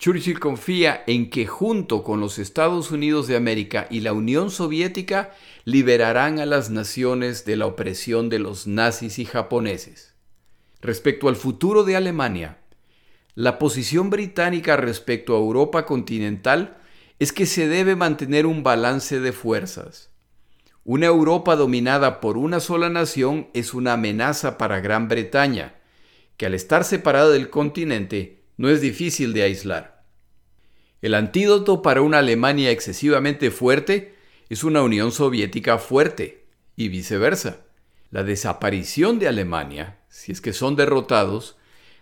Churchill 0.00 0.40
confía 0.40 1.04
en 1.06 1.28
que 1.28 1.46
junto 1.46 2.02
con 2.02 2.20
los 2.20 2.38
Estados 2.38 2.90
Unidos 2.90 3.26
de 3.26 3.36
América 3.36 3.86
y 3.90 4.00
la 4.00 4.14
Unión 4.14 4.50
Soviética 4.50 5.32
liberarán 5.66 6.38
a 6.38 6.46
las 6.46 6.70
naciones 6.70 7.44
de 7.44 7.56
la 7.56 7.66
opresión 7.66 8.30
de 8.30 8.38
los 8.38 8.66
nazis 8.66 9.18
y 9.18 9.26
japoneses. 9.26 10.14
Respecto 10.80 11.28
al 11.28 11.36
futuro 11.36 11.84
de 11.84 11.96
Alemania, 11.96 12.56
la 13.34 13.58
posición 13.58 14.08
británica 14.08 14.78
respecto 14.78 15.36
a 15.36 15.38
Europa 15.38 15.84
continental 15.84 16.78
es 17.18 17.34
que 17.34 17.44
se 17.44 17.68
debe 17.68 17.94
mantener 17.94 18.46
un 18.46 18.62
balance 18.62 19.20
de 19.20 19.32
fuerzas. 19.32 20.08
Una 20.82 21.08
Europa 21.08 21.56
dominada 21.56 22.22
por 22.22 22.38
una 22.38 22.60
sola 22.60 22.88
nación 22.88 23.48
es 23.52 23.74
una 23.74 23.92
amenaza 23.92 24.56
para 24.56 24.80
Gran 24.80 25.08
Bretaña, 25.08 25.74
que 26.38 26.46
al 26.46 26.54
estar 26.54 26.84
separada 26.84 27.28
del 27.28 27.50
continente 27.50 28.39
no 28.60 28.68
es 28.68 28.82
difícil 28.82 29.32
de 29.32 29.42
aislar. 29.42 30.04
El 31.00 31.14
antídoto 31.14 31.80
para 31.80 32.02
una 32.02 32.18
Alemania 32.18 32.70
excesivamente 32.70 33.50
fuerte 33.50 34.14
es 34.50 34.64
una 34.64 34.82
Unión 34.82 35.12
Soviética 35.12 35.78
fuerte 35.78 36.44
y 36.76 36.90
viceversa. 36.90 37.62
La 38.10 38.22
desaparición 38.22 39.18
de 39.18 39.28
Alemania, 39.28 40.00
si 40.10 40.30
es 40.30 40.42
que 40.42 40.52
son 40.52 40.76
derrotados, 40.76 41.56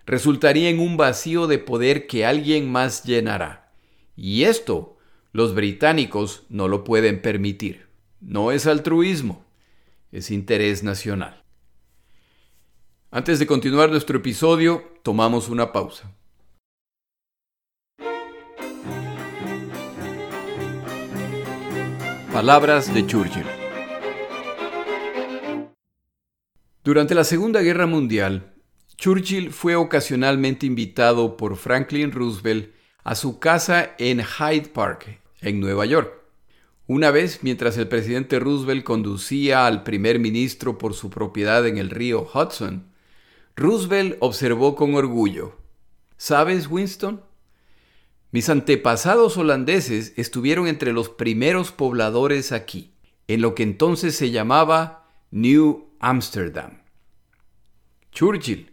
resultaría 0.04 0.68
en 0.68 0.80
un 0.80 0.96
vacío 0.96 1.46
de 1.46 1.60
poder 1.60 2.08
que 2.08 2.26
alguien 2.26 2.68
más 2.68 3.04
llenará. 3.04 3.70
Y 4.16 4.42
esto 4.42 4.98
los 5.30 5.54
británicos 5.54 6.42
no 6.48 6.66
lo 6.66 6.82
pueden 6.82 7.22
permitir. 7.22 7.86
No 8.20 8.50
es 8.50 8.66
altruismo, 8.66 9.44
es 10.10 10.32
interés 10.32 10.82
nacional. 10.82 11.44
Antes 13.12 13.38
de 13.38 13.46
continuar 13.46 13.90
nuestro 13.90 14.18
episodio, 14.18 14.98
tomamos 15.04 15.48
una 15.50 15.70
pausa. 15.70 16.12
Palabras 22.38 22.94
de 22.94 23.04
Churchill. 23.04 23.42
Durante 26.84 27.16
la 27.16 27.24
Segunda 27.24 27.62
Guerra 27.62 27.88
Mundial, 27.88 28.54
Churchill 28.96 29.50
fue 29.50 29.74
ocasionalmente 29.74 30.64
invitado 30.64 31.36
por 31.36 31.56
Franklin 31.56 32.12
Roosevelt 32.12 32.72
a 33.02 33.16
su 33.16 33.40
casa 33.40 33.96
en 33.98 34.22
Hyde 34.22 34.68
Park, 34.68 35.20
en 35.40 35.58
Nueva 35.58 35.84
York. 35.84 36.12
Una 36.86 37.10
vez, 37.10 37.40
mientras 37.42 37.76
el 37.76 37.88
presidente 37.88 38.38
Roosevelt 38.38 38.84
conducía 38.84 39.66
al 39.66 39.82
primer 39.82 40.20
ministro 40.20 40.78
por 40.78 40.94
su 40.94 41.10
propiedad 41.10 41.66
en 41.66 41.76
el 41.76 41.90
río 41.90 42.24
Hudson, 42.32 42.86
Roosevelt 43.56 44.16
observó 44.20 44.76
con 44.76 44.94
orgullo, 44.94 45.56
¿Sabes, 46.16 46.68
Winston? 46.68 47.20
Mis 48.30 48.50
antepasados 48.50 49.38
holandeses 49.38 50.12
estuvieron 50.16 50.68
entre 50.68 50.92
los 50.92 51.08
primeros 51.08 51.72
pobladores 51.72 52.52
aquí, 52.52 52.92
en 53.26 53.40
lo 53.40 53.54
que 53.54 53.62
entonces 53.62 54.16
se 54.16 54.30
llamaba 54.30 55.08
New 55.30 55.88
Amsterdam. 55.98 56.82
Churchill, 58.12 58.70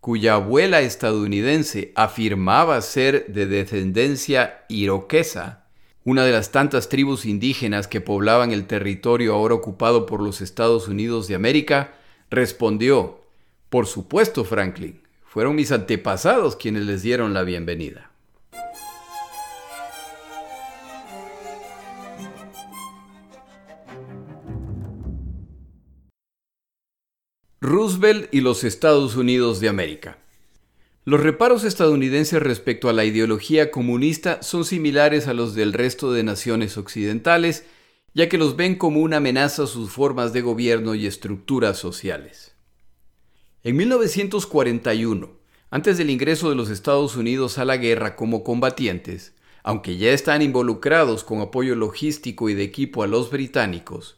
cuya 0.00 0.34
abuela 0.34 0.82
estadounidense 0.82 1.92
afirmaba 1.96 2.78
ser 2.82 3.32
de 3.32 3.46
descendencia 3.46 4.64
iroquesa, 4.68 5.64
una 6.04 6.24
de 6.24 6.32
las 6.32 6.52
tantas 6.52 6.90
tribus 6.90 7.24
indígenas 7.24 7.88
que 7.88 8.02
poblaban 8.02 8.52
el 8.52 8.66
territorio 8.66 9.34
ahora 9.34 9.54
ocupado 9.54 10.04
por 10.04 10.22
los 10.22 10.42
Estados 10.42 10.88
Unidos 10.88 11.26
de 11.26 11.36
América, 11.36 11.94
respondió, 12.30 13.22
Por 13.70 13.86
supuesto, 13.86 14.44
Franklin, 14.44 15.00
fueron 15.24 15.54
mis 15.54 15.72
antepasados 15.72 16.56
quienes 16.56 16.84
les 16.84 17.02
dieron 17.02 17.32
la 17.32 17.44
bienvenida. 17.44 18.09
Roosevelt 27.62 28.32
y 28.32 28.40
los 28.40 28.64
Estados 28.64 29.16
Unidos 29.16 29.60
de 29.60 29.68
América. 29.68 30.16
Los 31.04 31.20
reparos 31.20 31.64
estadounidenses 31.64 32.42
respecto 32.42 32.88
a 32.88 32.94
la 32.94 33.04
ideología 33.04 33.70
comunista 33.70 34.42
son 34.42 34.64
similares 34.64 35.26
a 35.26 35.34
los 35.34 35.54
del 35.54 35.74
resto 35.74 36.10
de 36.10 36.22
naciones 36.22 36.78
occidentales, 36.78 37.66
ya 38.14 38.30
que 38.30 38.38
los 38.38 38.56
ven 38.56 38.76
como 38.76 39.00
una 39.00 39.18
amenaza 39.18 39.64
a 39.64 39.66
sus 39.66 39.90
formas 39.90 40.32
de 40.32 40.40
gobierno 40.40 40.94
y 40.94 41.06
estructuras 41.06 41.76
sociales. 41.76 42.54
En 43.62 43.76
1941, 43.76 45.30
antes 45.70 45.98
del 45.98 46.08
ingreso 46.08 46.48
de 46.48 46.56
los 46.56 46.70
Estados 46.70 47.14
Unidos 47.14 47.58
a 47.58 47.66
la 47.66 47.76
guerra 47.76 48.16
como 48.16 48.42
combatientes, 48.42 49.34
aunque 49.62 49.98
ya 49.98 50.12
están 50.12 50.40
involucrados 50.40 51.24
con 51.24 51.42
apoyo 51.42 51.76
logístico 51.76 52.48
y 52.48 52.54
de 52.54 52.62
equipo 52.62 53.02
a 53.02 53.06
los 53.06 53.30
británicos, 53.30 54.16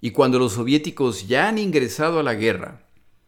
y 0.00 0.12
cuando 0.12 0.38
los 0.38 0.54
soviéticos 0.54 1.28
ya 1.28 1.48
han 1.48 1.58
ingresado 1.58 2.20
a 2.20 2.22
la 2.22 2.34
guerra, 2.34 2.86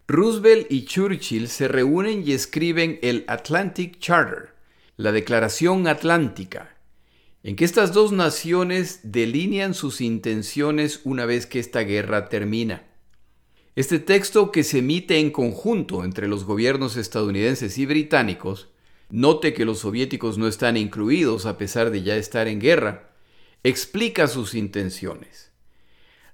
Roosevelt 0.09 0.71
y 0.71 0.85
Churchill 0.85 1.49
se 1.49 1.69
reúnen 1.69 2.23
y 2.27 2.33
escriben 2.33 2.99
el 3.03 3.25
Atlantic 3.29 3.99
Charter, 3.99 4.55
la 4.97 5.13
Declaración 5.13 5.87
Atlántica, 5.87 6.77
en 7.43 7.57
que 7.57 7.65
estas 7.65 7.93
dos 7.93 8.13
naciones 8.13 9.01
delinean 9.05 9.75
sus 9.75 10.01
intenciones 10.01 11.01
una 11.05 11.27
vez 11.27 11.47
que 11.47 11.59
esta 11.59 11.81
guerra 11.81 12.29
termina. 12.29 12.85
Este 13.75 13.99
texto 13.99 14.53
que 14.53 14.65
se 14.65 14.79
emite 14.79 15.19
en 15.19 15.31
conjunto 15.31 16.05
entre 16.05 16.29
los 16.29 16.45
gobiernos 16.45 16.97
estadounidenses 16.97 17.79
y 17.79 17.87
británicos, 17.87 18.69
note 19.09 19.55
que 19.55 19.65
los 19.65 19.79
soviéticos 19.79 20.37
no 20.37 20.47
están 20.47 20.77
incluidos 20.77 21.47
a 21.47 21.57
pesar 21.57 21.91
de 21.91 22.03
ya 22.03 22.17
estar 22.17 22.49
en 22.49 22.61
guerra, 22.61 23.13
explica 23.63 24.27
sus 24.27 24.55
intenciones. 24.55 25.52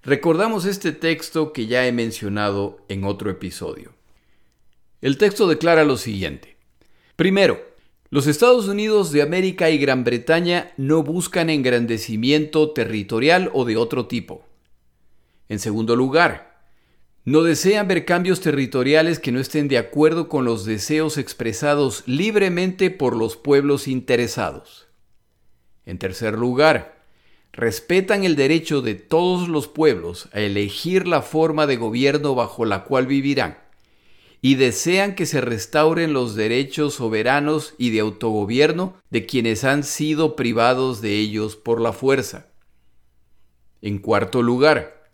Recordamos 0.03 0.65
este 0.65 0.93
texto 0.93 1.53
que 1.53 1.67
ya 1.67 1.87
he 1.87 1.93
mencionado 1.93 2.79
en 2.89 3.05
otro 3.05 3.31
episodio. 3.31 3.93
El 5.01 5.19
texto 5.19 5.49
declara 5.49 5.85
lo 5.85 5.97
siguiente. 5.97 6.57
Primero, 7.17 7.61
los 8.11 8.27
Estados 8.27 8.69
Unidos 8.69 9.13
de 9.13 9.23
América 9.23 9.71
y 9.71 9.79
Gran 9.79 10.05
Bretaña 10.05 10.73
no 10.77 11.03
buscan 11.03 11.51
engrandecimiento 11.51 12.71
territorial 12.71 13.51
o 13.53 13.65
de 13.65 13.77
otro 13.77 14.07
tipo. 14.07 14.47
En 15.49 15.59
segundo 15.59 15.97
lugar, 15.97 16.63
no 17.25 17.43
desean 17.43 17.89
ver 17.89 18.05
cambios 18.05 18.41
territoriales 18.41 19.19
que 19.19 19.33
no 19.33 19.41
estén 19.41 19.69
de 19.69 19.79
acuerdo 19.79 20.29
con 20.29 20.45
los 20.45 20.65
deseos 20.65 21.19
expresados 21.19 22.05
libremente 22.07 22.91
por 22.91 23.15
los 23.15 23.37
pueblos 23.37 23.89
interesados. 23.89 24.87
En 25.85 25.99
tercer 25.99 26.39
lugar, 26.39 26.98
respetan 27.59 28.23
el 28.23 28.37
derecho 28.37 28.83
de 28.83 28.95
todos 28.95 29.49
los 29.49 29.67
pueblos 29.67 30.29
a 30.33 30.39
elegir 30.39 31.09
la 31.09 31.23
forma 31.23 31.67
de 31.67 31.77
gobierno 31.77 32.37
bajo 32.37 32.65
la 32.65 32.85
cual 32.85 33.09
vivirán 33.09 33.59
y 34.41 34.55
desean 34.55 35.17
que 35.17 35.27
se 35.27 35.41
restauren 35.41 36.13
los 36.13 36.37
derechos 36.37 36.95
soberanos 36.95 37.75
y 37.77 37.91
de 37.91 37.99
autogobierno 37.99 38.95
de 39.11 39.27
quienes 39.27 39.65
han 39.65 39.83
sido 39.83 40.37
privados 40.37 41.01
de 41.01 41.17
ellos 41.17 41.57
por 41.57 41.81
la 41.81 41.93
fuerza. 41.93 42.47
En 43.83 43.99
cuarto 43.99 44.41
lugar, 44.41 45.11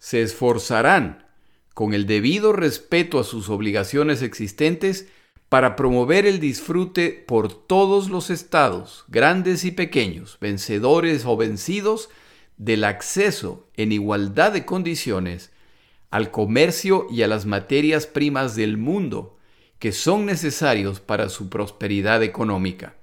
se 0.00 0.22
esforzarán, 0.22 1.28
con 1.72 1.94
el 1.94 2.06
debido 2.06 2.52
respeto 2.52 3.20
a 3.20 3.24
sus 3.24 3.48
obligaciones 3.48 4.22
existentes, 4.22 5.06
para 5.48 5.76
promover 5.76 6.26
el 6.26 6.40
disfrute 6.40 7.10
por 7.10 7.52
todos 7.52 8.10
los 8.10 8.30
estados, 8.30 9.04
grandes 9.08 9.64
y 9.64 9.70
pequeños, 9.70 10.38
vencedores 10.40 11.24
o 11.24 11.36
vencidos, 11.36 12.08
del 12.56 12.84
acceso 12.84 13.68
en 13.76 13.92
igualdad 13.92 14.52
de 14.52 14.64
condiciones 14.64 15.52
al 16.10 16.30
comercio 16.30 17.06
y 17.10 17.22
a 17.22 17.28
las 17.28 17.44
materias 17.44 18.06
primas 18.06 18.56
del 18.56 18.78
mundo 18.78 19.36
que 19.78 19.92
son 19.92 20.24
necesarios 20.24 21.00
para 21.00 21.28
su 21.28 21.50
prosperidad 21.50 22.22
económica. 22.22 22.96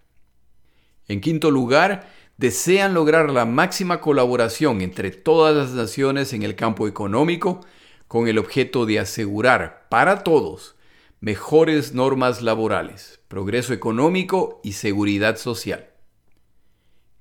En 1.07 1.21
quinto 1.21 1.51
lugar, 1.51 2.09
desean 2.37 2.93
lograr 2.95 3.29
la 3.29 3.45
máxima 3.45 4.01
colaboración 4.01 4.81
entre 4.81 5.11
todas 5.11 5.55
las 5.55 5.71
naciones 5.71 6.33
en 6.33 6.41
el 6.41 6.55
campo 6.55 6.87
económico 6.87 7.61
con 8.07 8.27
el 8.27 8.39
objeto 8.39 8.85
de 8.85 8.99
asegurar 8.99 9.85
para 9.89 10.23
todos 10.23 10.75
mejores 11.23 11.93
normas 11.93 12.41
laborales, 12.41 13.21
progreso 13.29 13.71
económico 13.71 14.59
y 14.61 14.73
seguridad 14.73 15.37
social. 15.37 15.87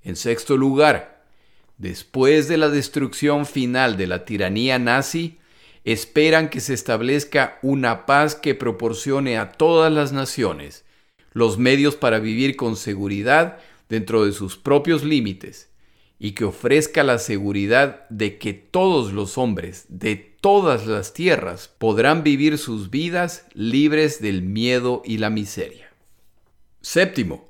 En 0.02 0.16
sexto 0.16 0.56
lugar, 0.56 1.24
después 1.78 2.48
de 2.48 2.56
la 2.56 2.68
destrucción 2.68 3.46
final 3.46 3.96
de 3.96 4.08
la 4.08 4.24
tiranía 4.24 4.80
nazi, 4.80 5.38
esperan 5.84 6.50
que 6.50 6.58
se 6.58 6.74
establezca 6.74 7.60
una 7.62 8.04
paz 8.04 8.34
que 8.34 8.56
proporcione 8.56 9.38
a 9.38 9.52
todas 9.52 9.92
las 9.92 10.10
naciones 10.12 10.84
los 11.32 11.56
medios 11.58 11.94
para 11.94 12.18
vivir 12.18 12.56
con 12.56 12.74
seguridad 12.74 13.58
dentro 13.88 14.26
de 14.26 14.32
sus 14.32 14.56
propios 14.56 15.04
límites 15.04 15.70
y 16.24 16.32
que 16.32 16.44
ofrezca 16.44 17.02
la 17.02 17.18
seguridad 17.18 18.08
de 18.08 18.38
que 18.38 18.54
todos 18.54 19.12
los 19.12 19.38
hombres 19.38 19.86
de 19.88 20.14
todas 20.14 20.86
las 20.86 21.14
tierras 21.14 21.66
podrán 21.78 22.22
vivir 22.22 22.58
sus 22.58 22.90
vidas 22.90 23.46
libres 23.54 24.22
del 24.22 24.42
miedo 24.42 25.02
y 25.04 25.18
la 25.18 25.30
miseria. 25.30 25.92
Séptimo, 26.80 27.48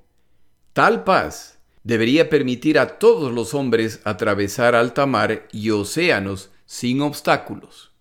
tal 0.73 1.05
paz 1.05 1.59
debería 1.85 2.31
permitir 2.31 2.79
a 2.79 2.99
todos 2.99 3.31
los 3.31 3.53
hombres 3.53 4.01
atravesar 4.05 4.75
alta 4.75 5.05
mar 5.05 5.49
y 5.53 5.69
océanos 5.69 6.51
sin 6.65 7.03
obstáculos. 7.03 7.93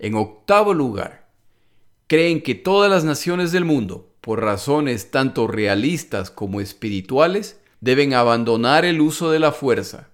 En 0.00 0.16
octavo 0.16 0.74
lugar, 0.74 1.28
creen 2.08 2.42
que 2.42 2.56
todas 2.56 2.90
las 2.90 3.04
naciones 3.04 3.52
del 3.52 3.64
mundo, 3.64 4.12
por 4.20 4.42
razones 4.42 5.12
tanto 5.12 5.46
realistas 5.46 6.32
como 6.32 6.60
espirituales, 6.60 7.60
deben 7.84 8.14
abandonar 8.14 8.86
el 8.86 9.02
uso 9.02 9.30
de 9.30 9.38
la 9.38 9.52
fuerza, 9.52 10.08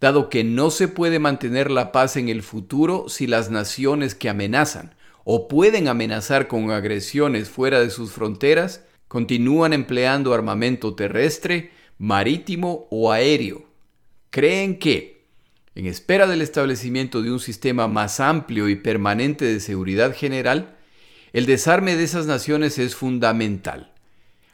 dado 0.00 0.28
que 0.28 0.44
no 0.44 0.70
se 0.70 0.86
puede 0.86 1.18
mantener 1.18 1.68
la 1.68 1.90
paz 1.90 2.16
en 2.16 2.28
el 2.28 2.44
futuro 2.44 3.08
si 3.08 3.26
las 3.26 3.50
naciones 3.50 4.14
que 4.14 4.28
amenazan 4.28 4.94
o 5.24 5.48
pueden 5.48 5.88
amenazar 5.88 6.46
con 6.46 6.70
agresiones 6.70 7.50
fuera 7.50 7.80
de 7.80 7.90
sus 7.90 8.12
fronteras 8.12 8.84
continúan 9.08 9.72
empleando 9.72 10.32
armamento 10.32 10.94
terrestre, 10.94 11.72
marítimo 11.98 12.86
o 12.92 13.10
aéreo. 13.10 13.64
Creen 14.30 14.78
que, 14.78 15.26
en 15.74 15.86
espera 15.86 16.28
del 16.28 16.40
establecimiento 16.40 17.20
de 17.20 17.32
un 17.32 17.40
sistema 17.40 17.88
más 17.88 18.20
amplio 18.20 18.68
y 18.68 18.76
permanente 18.76 19.44
de 19.44 19.58
seguridad 19.58 20.14
general, 20.14 20.76
el 21.32 21.46
desarme 21.46 21.96
de 21.96 22.04
esas 22.04 22.26
naciones 22.26 22.78
es 22.78 22.94
fundamental 22.94 23.91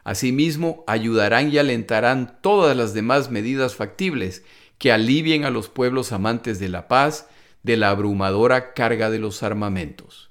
Asimismo, 0.05 0.85
ayudarán 0.87 1.53
y 1.53 1.59
alentarán 1.59 2.39
todas 2.41 2.77
las 2.77 2.95
demás 2.95 3.31
medidas 3.31 3.75
factibles 3.75 4.43
que 4.79 4.93
alivien 4.93 5.45
a 5.45 5.51
los 5.51 5.69
pueblos 5.69 6.13
amantes 6.13 6.59
de 6.59 6.69
la 6.69 6.89
paz 6.89 7.27
de 7.63 7.77
la 7.77 7.91
abrumadora 7.91 8.73
carga 8.73 9.11
de 9.11 9.19
los 9.19 9.43
armamentos. 9.43 10.31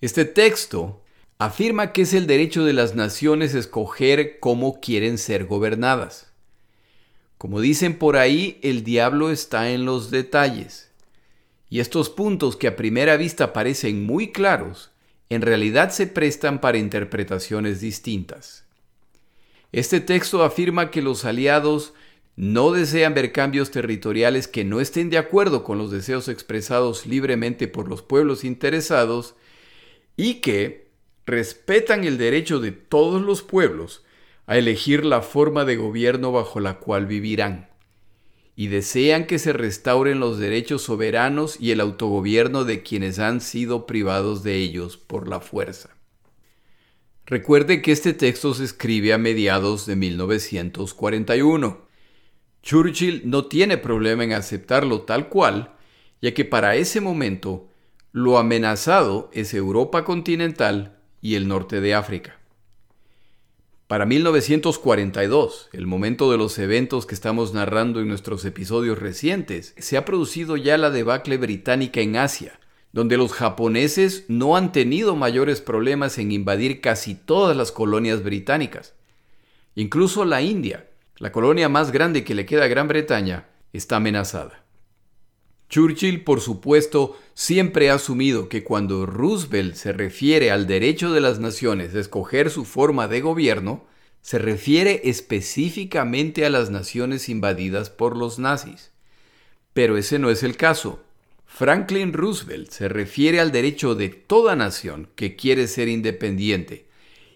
Este 0.00 0.24
texto 0.24 1.02
afirma 1.38 1.92
que 1.92 2.02
es 2.02 2.12
el 2.12 2.26
derecho 2.26 2.64
de 2.64 2.72
las 2.72 2.94
naciones 2.94 3.54
escoger 3.54 4.38
cómo 4.40 4.80
quieren 4.80 5.18
ser 5.18 5.46
gobernadas. 5.46 6.32
Como 7.38 7.60
dicen 7.60 7.98
por 7.98 8.16
ahí, 8.16 8.60
el 8.62 8.84
diablo 8.84 9.32
está 9.32 9.70
en 9.70 9.84
los 9.84 10.12
detalles. 10.12 10.92
Y 11.68 11.80
estos 11.80 12.10
puntos 12.10 12.54
que 12.56 12.68
a 12.68 12.76
primera 12.76 13.16
vista 13.16 13.52
parecen 13.52 14.04
muy 14.06 14.30
claros, 14.30 14.91
en 15.34 15.42
realidad 15.42 15.90
se 15.90 16.06
prestan 16.06 16.60
para 16.60 16.78
interpretaciones 16.78 17.80
distintas. 17.80 18.64
Este 19.72 20.00
texto 20.00 20.42
afirma 20.44 20.90
que 20.90 21.00
los 21.00 21.24
aliados 21.24 21.94
no 22.36 22.72
desean 22.72 23.14
ver 23.14 23.32
cambios 23.32 23.70
territoriales 23.70 24.48
que 24.48 24.64
no 24.64 24.80
estén 24.80 25.10
de 25.10 25.18
acuerdo 25.18 25.64
con 25.64 25.78
los 25.78 25.90
deseos 25.90 26.28
expresados 26.28 27.06
libremente 27.06 27.68
por 27.68 27.88
los 27.88 28.02
pueblos 28.02 28.44
interesados 28.44 29.34
y 30.16 30.34
que 30.36 30.88
respetan 31.26 32.04
el 32.04 32.18
derecho 32.18 32.58
de 32.58 32.72
todos 32.72 33.22
los 33.22 33.42
pueblos 33.42 34.02
a 34.46 34.58
elegir 34.58 35.04
la 35.04 35.22
forma 35.22 35.64
de 35.64 35.76
gobierno 35.76 36.32
bajo 36.32 36.60
la 36.60 36.78
cual 36.78 37.06
vivirán, 37.06 37.68
y 38.54 38.66
desean 38.68 39.26
que 39.26 39.38
se 39.38 39.52
restauren 39.52 40.20
los 40.20 40.38
derechos 40.38 40.82
soberanos 40.82 41.58
y 41.58 41.70
el 41.70 41.80
autogobierno 41.80 42.64
de 42.64 42.82
quienes 42.82 43.18
han 43.18 43.40
sido 43.40 43.86
privados 43.86 44.42
de 44.42 44.56
ellos 44.56 44.96
por 44.96 45.28
la 45.28 45.40
fuerza. 45.40 45.90
Recuerde 47.24 47.80
que 47.80 47.92
este 47.92 48.12
texto 48.12 48.52
se 48.52 48.64
escribe 48.64 49.12
a 49.12 49.18
mediados 49.18 49.86
de 49.86 49.96
1941. 49.96 51.86
Churchill 52.62 53.22
no 53.24 53.46
tiene 53.46 53.78
problema 53.78 54.24
en 54.24 54.32
aceptarlo 54.32 55.02
tal 55.02 55.28
cual, 55.28 55.74
ya 56.20 56.34
que 56.34 56.44
para 56.44 56.76
ese 56.76 57.00
momento 57.00 57.68
lo 58.12 58.38
amenazado 58.38 59.30
es 59.32 59.54
Europa 59.54 60.04
continental 60.04 60.98
y 61.22 61.36
el 61.36 61.48
norte 61.48 61.80
de 61.80 61.94
África. 61.94 62.41
Para 63.92 64.06
1942, 64.06 65.68
el 65.74 65.86
momento 65.86 66.32
de 66.32 66.38
los 66.38 66.58
eventos 66.58 67.04
que 67.04 67.14
estamos 67.14 67.52
narrando 67.52 68.00
en 68.00 68.08
nuestros 68.08 68.42
episodios 68.46 68.98
recientes, 68.98 69.74
se 69.76 69.98
ha 69.98 70.06
producido 70.06 70.56
ya 70.56 70.78
la 70.78 70.88
debacle 70.88 71.36
británica 71.36 72.00
en 72.00 72.16
Asia, 72.16 72.58
donde 72.92 73.18
los 73.18 73.34
japoneses 73.34 74.24
no 74.28 74.56
han 74.56 74.72
tenido 74.72 75.14
mayores 75.14 75.60
problemas 75.60 76.16
en 76.16 76.32
invadir 76.32 76.80
casi 76.80 77.14
todas 77.14 77.54
las 77.54 77.70
colonias 77.70 78.22
británicas. 78.22 78.94
Incluso 79.74 80.24
la 80.24 80.40
India, 80.40 80.88
la 81.18 81.30
colonia 81.30 81.68
más 81.68 81.92
grande 81.92 82.24
que 82.24 82.34
le 82.34 82.46
queda 82.46 82.64
a 82.64 82.68
Gran 82.68 82.88
Bretaña, 82.88 83.48
está 83.74 83.96
amenazada. 83.96 84.61
Churchill, 85.72 86.22
por 86.22 86.42
supuesto, 86.42 87.18
siempre 87.32 87.88
ha 87.88 87.94
asumido 87.94 88.50
que 88.50 88.62
cuando 88.62 89.06
Roosevelt 89.06 89.74
se 89.74 89.94
refiere 89.94 90.50
al 90.50 90.66
derecho 90.66 91.12
de 91.12 91.22
las 91.22 91.40
naciones 91.40 91.94
a 91.94 92.00
escoger 92.00 92.50
su 92.50 92.66
forma 92.66 93.08
de 93.08 93.22
gobierno, 93.22 93.86
se 94.20 94.38
refiere 94.38 95.00
específicamente 95.04 96.44
a 96.44 96.50
las 96.50 96.68
naciones 96.68 97.30
invadidas 97.30 97.88
por 97.88 98.18
los 98.18 98.38
nazis. 98.38 98.90
Pero 99.72 99.96
ese 99.96 100.18
no 100.18 100.28
es 100.28 100.42
el 100.42 100.58
caso. 100.58 101.02
Franklin 101.46 102.12
Roosevelt 102.12 102.68
se 102.68 102.90
refiere 102.90 103.40
al 103.40 103.50
derecho 103.50 103.94
de 103.94 104.10
toda 104.10 104.54
nación 104.54 105.08
que 105.16 105.36
quiere 105.36 105.68
ser 105.68 105.88
independiente, 105.88 106.84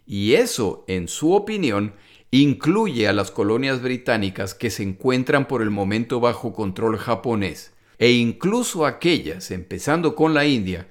y 0.07 0.35
eso, 0.35 0.85
en 0.89 1.09
su 1.09 1.33
opinión, 1.33 1.95
incluye 2.31 3.09
a 3.09 3.15
las 3.15 3.31
colonias 3.31 3.81
británicas 3.81 4.53
que 4.53 4.69
se 4.69 4.83
encuentran 4.83 5.49
por 5.49 5.63
el 5.63 5.71
momento 5.71 6.21
bajo 6.21 6.53
control 6.53 6.99
japonés 6.99 7.73
e 7.99 8.13
incluso 8.13 8.87
aquellas, 8.87 9.51
empezando 9.51 10.15
con 10.15 10.35
la 10.35 10.47
India, 10.47 10.89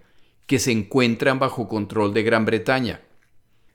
que 0.48 0.60
se 0.60 0.72
encuentran 0.72 1.40
bajo 1.40 1.68
control 1.68 2.14
de 2.14 2.24
Gran 2.24 2.46
Bretaña. 2.46 3.02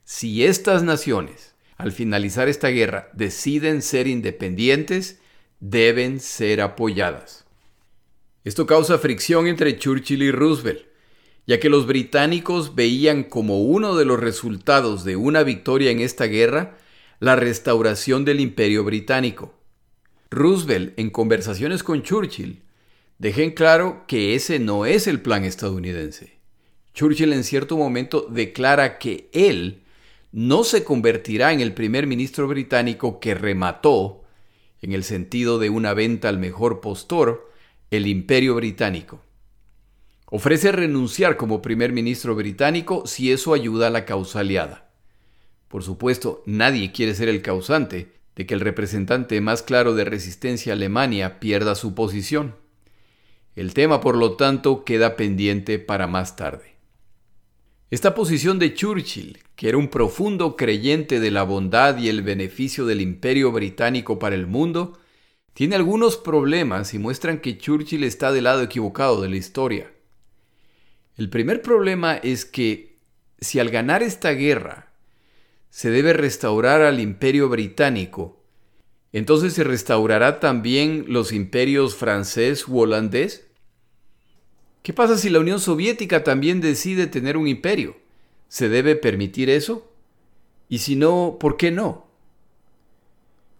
Si 0.04 0.44
estas 0.44 0.82
naciones, 0.82 1.54
al 1.76 1.92
finalizar 1.92 2.48
esta 2.48 2.68
guerra, 2.68 3.10
deciden 3.12 3.82
ser 3.82 4.06
independientes, 4.06 5.20
deben 5.60 6.20
ser 6.20 6.60
apoyadas. 6.60 7.44
Esto 8.44 8.66
causa 8.66 8.98
fricción 8.98 9.46
entre 9.46 9.78
Churchill 9.78 10.22
y 10.22 10.30
Roosevelt, 10.30 10.86
ya 11.46 11.60
que 11.60 11.68
los 11.68 11.86
británicos 11.86 12.74
veían 12.74 13.24
como 13.24 13.60
uno 13.62 13.96
de 13.96 14.04
los 14.04 14.18
resultados 14.18 15.04
de 15.04 15.16
una 15.16 15.42
victoria 15.42 15.90
en 15.90 16.00
esta 16.00 16.26
guerra 16.26 16.78
la 17.18 17.36
restauración 17.36 18.24
del 18.24 18.40
imperio 18.40 18.82
británico. 18.84 19.54
Roosevelt, 20.30 20.98
en 20.98 21.10
conversaciones 21.10 21.82
con 21.82 22.02
Churchill, 22.02 22.62
Dejen 23.20 23.50
claro 23.50 24.04
que 24.06 24.34
ese 24.34 24.58
no 24.58 24.86
es 24.86 25.06
el 25.06 25.20
plan 25.20 25.44
estadounidense. 25.44 26.38
Churchill 26.94 27.34
en 27.34 27.44
cierto 27.44 27.76
momento 27.76 28.26
declara 28.30 28.96
que 28.96 29.28
él 29.34 29.82
no 30.32 30.64
se 30.64 30.84
convertirá 30.84 31.52
en 31.52 31.60
el 31.60 31.74
primer 31.74 32.06
ministro 32.06 32.48
británico 32.48 33.20
que 33.20 33.34
remató, 33.34 34.24
en 34.80 34.94
el 34.94 35.04
sentido 35.04 35.58
de 35.58 35.68
una 35.68 35.92
venta 35.92 36.30
al 36.30 36.38
mejor 36.38 36.80
postor, 36.80 37.52
el 37.90 38.06
imperio 38.06 38.54
británico. 38.54 39.20
Ofrece 40.24 40.72
renunciar 40.72 41.36
como 41.36 41.60
primer 41.60 41.92
ministro 41.92 42.34
británico 42.34 43.06
si 43.06 43.32
eso 43.32 43.52
ayuda 43.52 43.88
a 43.88 43.90
la 43.90 44.06
causa 44.06 44.40
aliada. 44.40 44.92
Por 45.68 45.82
supuesto, 45.82 46.42
nadie 46.46 46.90
quiere 46.90 47.14
ser 47.14 47.28
el 47.28 47.42
causante 47.42 48.14
de 48.34 48.46
que 48.46 48.54
el 48.54 48.60
representante 48.60 49.42
más 49.42 49.62
claro 49.62 49.94
de 49.94 50.06
resistencia 50.06 50.72
a 50.72 50.76
Alemania 50.76 51.38
pierda 51.38 51.74
su 51.74 51.94
posición. 51.94 52.54
El 53.56 53.74
tema, 53.74 54.00
por 54.00 54.16
lo 54.16 54.36
tanto, 54.36 54.84
queda 54.84 55.16
pendiente 55.16 55.78
para 55.78 56.06
más 56.06 56.36
tarde. 56.36 56.76
Esta 57.90 58.14
posición 58.14 58.60
de 58.60 58.72
Churchill, 58.72 59.38
que 59.56 59.68
era 59.68 59.76
un 59.76 59.88
profundo 59.88 60.56
creyente 60.56 61.18
de 61.18 61.32
la 61.32 61.42
bondad 61.42 61.98
y 61.98 62.08
el 62.08 62.22
beneficio 62.22 62.86
del 62.86 63.00
imperio 63.00 63.50
británico 63.50 64.20
para 64.20 64.36
el 64.36 64.46
mundo, 64.46 64.98
tiene 65.54 65.74
algunos 65.74 66.16
problemas 66.16 66.94
y 66.94 67.00
muestran 67.00 67.40
que 67.40 67.58
Churchill 67.58 68.04
está 68.04 68.30
del 68.30 68.44
lado 68.44 68.62
equivocado 68.62 69.20
de 69.20 69.28
la 69.28 69.36
historia. 69.36 69.90
El 71.16 71.28
primer 71.28 71.62
problema 71.62 72.16
es 72.16 72.44
que 72.44 73.00
si 73.40 73.58
al 73.58 73.70
ganar 73.70 74.02
esta 74.04 74.30
guerra 74.30 74.92
se 75.70 75.90
debe 75.90 76.12
restaurar 76.12 76.82
al 76.82 77.00
imperio 77.00 77.48
británico, 77.48 78.39
entonces 79.12 79.54
se 79.54 79.64
restaurará 79.64 80.40
también 80.40 81.06
los 81.08 81.32
imperios 81.32 81.96
francés 81.96 82.68
u 82.68 82.78
holandés. 82.78 83.46
¿Qué 84.82 84.92
pasa 84.92 85.18
si 85.18 85.28
la 85.28 85.40
Unión 85.40 85.60
Soviética 85.60 86.24
también 86.24 86.60
decide 86.60 87.06
tener 87.06 87.36
un 87.36 87.48
imperio? 87.48 87.96
¿Se 88.48 88.68
debe 88.68 88.96
permitir 88.96 89.50
eso? 89.50 89.90
Y 90.68 90.78
si 90.78 90.96
no, 90.96 91.36
¿por 91.40 91.56
qué 91.56 91.70
no? 91.70 92.06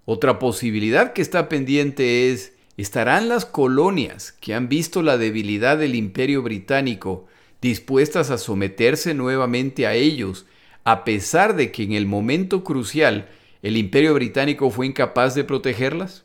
Otra 0.05 0.39
posibilidad 0.39 1.13
que 1.13 1.23
está 1.23 1.49
pendiente 1.49 2.31
es, 2.31 2.53
¿estarán 2.77 3.29
las 3.29 3.45
colonias 3.45 4.33
que 4.41 4.55
han 4.55 4.69
visto 4.69 5.03
la 5.03 5.19
debilidad 5.19 5.79
del 5.79 5.95
imperio 5.95 6.43
británico 6.43 7.27
dispuestas 7.61 8.31
a 8.31 8.39
someterse 8.39 9.15
nuevamente 9.15 9.87
a 9.87 9.95
ellos, 9.95 10.47
a 10.85 11.05
pesar 11.05 11.57
de 11.57 11.71
que 11.71 11.83
en 11.83 11.93
el 11.93 12.07
momento 12.07 12.65
crucial 12.65 13.29
el 13.63 13.77
imperio 13.77 14.15
británico 14.15 14.71
fue 14.71 14.87
incapaz 14.87 15.35
de 15.35 15.45
protegerlas? 15.45 16.25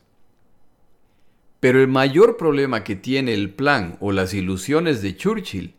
Pero 1.60 1.82
el 1.82 1.88
mayor 1.88 2.38
problema 2.38 2.84
que 2.84 2.96
tiene 2.96 3.34
el 3.34 3.50
plan 3.50 3.98
o 4.00 4.12
las 4.12 4.34
ilusiones 4.34 5.02
de 5.02 5.16
Churchill 5.16 5.74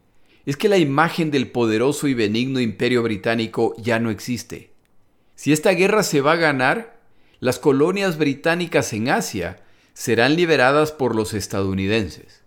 es 0.44 0.56
que 0.56 0.68
la 0.68 0.78
imagen 0.78 1.30
del 1.30 1.48
poderoso 1.50 2.08
y 2.08 2.14
benigno 2.14 2.60
imperio 2.60 3.02
británico 3.02 3.74
ya 3.78 3.98
no 3.98 4.10
existe. 4.10 4.70
Si 5.34 5.52
esta 5.52 5.72
guerra 5.72 6.02
se 6.02 6.20
va 6.20 6.32
a 6.32 6.36
ganar, 6.36 7.00
las 7.40 7.58
colonias 7.58 8.16
británicas 8.16 8.92
en 8.92 9.10
Asia 9.10 9.62
serán 9.92 10.36
liberadas 10.36 10.92
por 10.92 11.14
los 11.14 11.34
estadounidenses 11.34 12.42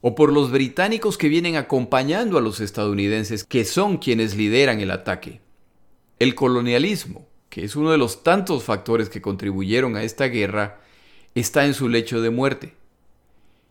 o 0.00 0.14
por 0.14 0.32
los 0.32 0.50
británicos 0.50 1.18
que 1.18 1.28
vienen 1.28 1.56
acompañando 1.56 2.38
a 2.38 2.40
los 2.40 2.60
estadounidenses, 2.60 3.44
que 3.44 3.64
son 3.64 3.96
quienes 3.96 4.36
lideran 4.36 4.80
el 4.80 4.90
ataque. 4.90 5.40
El 6.18 6.34
colonialismo, 6.34 7.25
que 7.48 7.64
es 7.64 7.76
uno 7.76 7.90
de 7.90 7.98
los 7.98 8.22
tantos 8.22 8.64
factores 8.64 9.08
que 9.08 9.22
contribuyeron 9.22 9.96
a 9.96 10.02
esta 10.02 10.26
guerra, 10.26 10.80
está 11.34 11.66
en 11.66 11.74
su 11.74 11.88
lecho 11.88 12.20
de 12.20 12.30
muerte. 12.30 12.74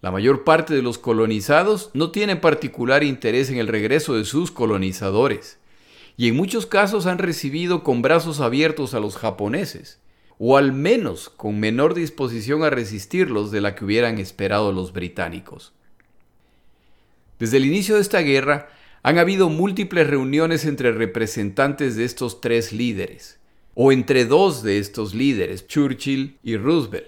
La 0.02 0.12
mayor 0.12 0.44
parte 0.44 0.74
de 0.74 0.82
los 0.82 0.98
colonizados 0.98 1.90
no 1.94 2.12
tienen 2.12 2.40
particular 2.40 3.04
interés 3.04 3.50
en 3.50 3.58
el 3.58 3.68
regreso 3.68 4.16
de 4.16 4.24
sus 4.24 4.52
colonizadores, 4.52 5.58
y 6.18 6.28
en 6.30 6.36
muchos 6.36 6.66
casos 6.66 7.08
han 7.08 7.18
recibido 7.18 7.84
con 7.84 8.02
brazos 8.02 8.40
abiertos 8.40 8.94
a 8.94 9.00
los 9.00 9.18
japoneses, 9.18 10.00
o 10.38 10.58
al 10.58 10.74
menos 10.74 11.30
con 11.30 11.60
menor 11.60 11.94
disposición 11.94 12.64
a 12.64 12.70
resistirlos 12.70 13.52
de 13.52 13.62
la 13.62 13.76
que 13.76 13.86
hubieran 13.86 14.18
esperado 14.20 14.72
los 14.72 14.94
británicos. 14.94 15.74
Desde 17.40 17.58
el 17.58 17.66
inicio 17.66 17.96
de 17.96 18.02
esta 18.02 18.20
guerra 18.20 18.70
han 19.04 19.18
habido 19.18 19.50
múltiples 19.50 20.08
reuniones 20.08 20.66
entre 20.66 20.92
representantes 20.92 21.96
de 21.96 22.06
estos 22.06 22.42
tres 22.42 22.72
líderes, 22.72 23.40
o 23.76 23.92
entre 23.92 24.26
dos 24.26 24.64
de 24.64 24.80
estos 24.80 25.14
líderes, 25.14 25.68
Churchill 25.68 26.38
y 26.42 26.58
Roosevelt. 26.58 27.08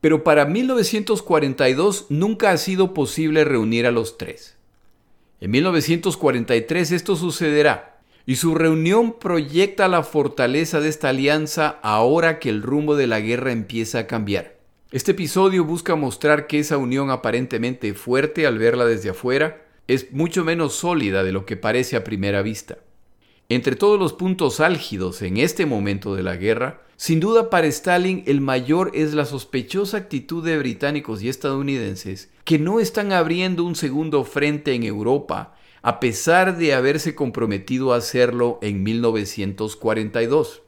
Pero 0.00 0.24
para 0.24 0.46
1942 0.46 2.06
nunca 2.08 2.52
ha 2.52 2.56
sido 2.56 2.94
posible 2.94 3.44
reunir 3.44 3.84
a 3.84 3.90
los 3.90 4.16
tres. 4.16 4.56
En 5.40 5.50
1943 5.50 6.92
esto 6.92 7.16
sucederá, 7.16 8.00
y 8.26 8.36
su 8.36 8.54
reunión 8.54 9.18
proyecta 9.18 9.88
la 9.88 10.02
fortaleza 10.02 10.80
de 10.80 10.88
esta 10.88 11.08
alianza 11.08 11.78
ahora 11.82 12.38
que 12.38 12.50
el 12.50 12.62
rumbo 12.62 12.94
de 12.94 13.06
la 13.06 13.20
guerra 13.20 13.52
empieza 13.52 14.00
a 14.00 14.06
cambiar. 14.06 14.58
Este 14.92 15.12
episodio 15.12 15.64
busca 15.64 15.96
mostrar 15.96 16.46
que 16.46 16.58
esa 16.58 16.76
unión 16.76 17.10
aparentemente 17.10 17.94
fuerte 17.94 18.46
al 18.46 18.58
verla 18.58 18.84
desde 18.84 19.10
afuera 19.10 19.66
es 19.86 20.12
mucho 20.12 20.44
menos 20.44 20.74
sólida 20.74 21.24
de 21.24 21.32
lo 21.32 21.46
que 21.46 21.56
parece 21.56 21.96
a 21.96 22.04
primera 22.04 22.42
vista. 22.42 22.78
Entre 23.50 23.76
todos 23.76 23.98
los 23.98 24.12
puntos 24.12 24.60
álgidos 24.60 25.22
en 25.22 25.38
este 25.38 25.64
momento 25.64 26.14
de 26.14 26.22
la 26.22 26.36
guerra, 26.36 26.82
sin 26.96 27.18
duda 27.18 27.48
para 27.48 27.66
Stalin 27.68 28.22
el 28.26 28.42
mayor 28.42 28.90
es 28.92 29.14
la 29.14 29.24
sospechosa 29.24 29.96
actitud 29.96 30.44
de 30.44 30.58
británicos 30.58 31.22
y 31.22 31.30
estadounidenses 31.30 32.30
que 32.44 32.58
no 32.58 32.78
están 32.78 33.10
abriendo 33.10 33.64
un 33.64 33.74
segundo 33.74 34.24
frente 34.24 34.74
en 34.74 34.82
Europa 34.82 35.54
a 35.80 35.98
pesar 35.98 36.58
de 36.58 36.74
haberse 36.74 37.14
comprometido 37.14 37.94
a 37.94 37.96
hacerlo 37.96 38.58
en 38.60 38.82
1942. 38.82 40.60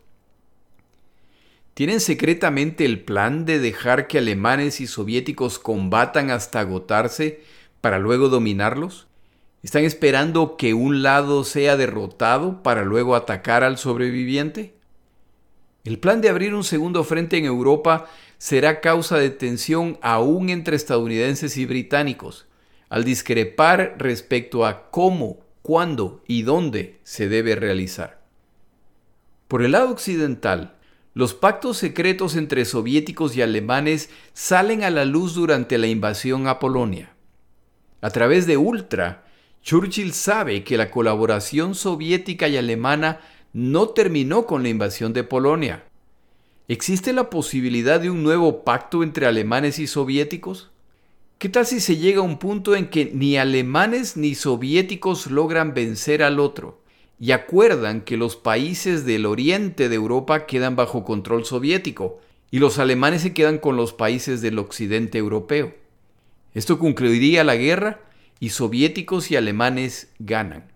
¿Tienen 1.74 2.00
secretamente 2.00 2.86
el 2.86 3.04
plan 3.04 3.44
de 3.44 3.58
dejar 3.58 4.06
que 4.06 4.16
alemanes 4.16 4.80
y 4.80 4.86
soviéticos 4.86 5.58
combatan 5.58 6.30
hasta 6.30 6.60
agotarse 6.60 7.42
para 7.82 7.98
luego 7.98 8.30
dominarlos? 8.30 9.09
¿Están 9.62 9.84
esperando 9.84 10.56
que 10.56 10.72
un 10.72 11.02
lado 11.02 11.44
sea 11.44 11.76
derrotado 11.76 12.62
para 12.62 12.82
luego 12.82 13.14
atacar 13.14 13.62
al 13.62 13.76
sobreviviente? 13.76 14.74
El 15.84 15.98
plan 15.98 16.22
de 16.22 16.30
abrir 16.30 16.54
un 16.54 16.64
segundo 16.64 17.04
frente 17.04 17.36
en 17.36 17.44
Europa 17.44 18.06
será 18.38 18.80
causa 18.80 19.18
de 19.18 19.28
tensión 19.28 19.98
aún 20.00 20.48
entre 20.48 20.76
estadounidenses 20.76 21.58
y 21.58 21.66
británicos, 21.66 22.46
al 22.88 23.04
discrepar 23.04 23.96
respecto 23.98 24.64
a 24.64 24.90
cómo, 24.90 25.40
cuándo 25.60 26.22
y 26.26 26.42
dónde 26.42 26.98
se 27.02 27.28
debe 27.28 27.54
realizar. 27.54 28.20
Por 29.46 29.62
el 29.62 29.72
lado 29.72 29.90
occidental, 29.90 30.76
los 31.12 31.34
pactos 31.34 31.76
secretos 31.76 32.34
entre 32.34 32.64
soviéticos 32.64 33.36
y 33.36 33.42
alemanes 33.42 34.08
salen 34.32 34.84
a 34.84 34.90
la 34.90 35.04
luz 35.04 35.34
durante 35.34 35.76
la 35.76 35.86
invasión 35.86 36.46
a 36.46 36.58
Polonia. 36.58 37.12
A 38.00 38.10
través 38.10 38.46
de 38.46 38.56
Ultra, 38.56 39.24
Churchill 39.62 40.12
sabe 40.12 40.64
que 40.64 40.76
la 40.76 40.90
colaboración 40.90 41.74
soviética 41.74 42.48
y 42.48 42.56
alemana 42.56 43.20
no 43.52 43.90
terminó 43.90 44.46
con 44.46 44.62
la 44.62 44.68
invasión 44.70 45.12
de 45.12 45.24
Polonia. 45.24 45.84
¿Existe 46.68 47.12
la 47.12 47.30
posibilidad 47.30 48.00
de 48.00 48.10
un 48.10 48.22
nuevo 48.22 48.64
pacto 48.64 49.02
entre 49.02 49.26
alemanes 49.26 49.78
y 49.78 49.86
soviéticos? 49.86 50.70
¿Qué 51.38 51.48
tal 51.48 51.66
si 51.66 51.80
se 51.80 51.96
llega 51.96 52.20
a 52.20 52.22
un 52.22 52.38
punto 52.38 52.76
en 52.76 52.88
que 52.88 53.10
ni 53.12 53.36
alemanes 53.36 54.16
ni 54.16 54.34
soviéticos 54.34 55.30
logran 55.30 55.74
vencer 55.74 56.22
al 56.22 56.38
otro 56.38 56.80
y 57.18 57.32
acuerdan 57.32 58.02
que 58.02 58.16
los 58.16 58.36
países 58.36 59.04
del 59.04 59.26
oriente 59.26 59.88
de 59.88 59.94
Europa 59.96 60.46
quedan 60.46 60.76
bajo 60.76 61.04
control 61.04 61.44
soviético 61.44 62.20
y 62.50 62.60
los 62.60 62.78
alemanes 62.78 63.22
se 63.22 63.34
quedan 63.34 63.58
con 63.58 63.76
los 63.76 63.92
países 63.92 64.40
del 64.42 64.58
occidente 64.58 65.18
europeo? 65.18 65.74
Esto 66.54 66.78
concluiría 66.78 67.44
la 67.44 67.56
guerra 67.56 68.09
y 68.40 68.48
soviéticos 68.48 69.30
y 69.30 69.36
alemanes 69.36 70.08
ganan. 70.18 70.72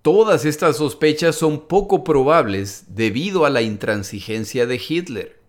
Todas 0.00 0.44
estas 0.44 0.76
sospechas 0.76 1.34
son 1.34 1.66
poco 1.66 2.04
probables 2.04 2.84
debido 2.88 3.44
a 3.44 3.50
la 3.50 3.62
intransigencia 3.62 4.66
de 4.66 4.80
Hitler. 4.88 5.40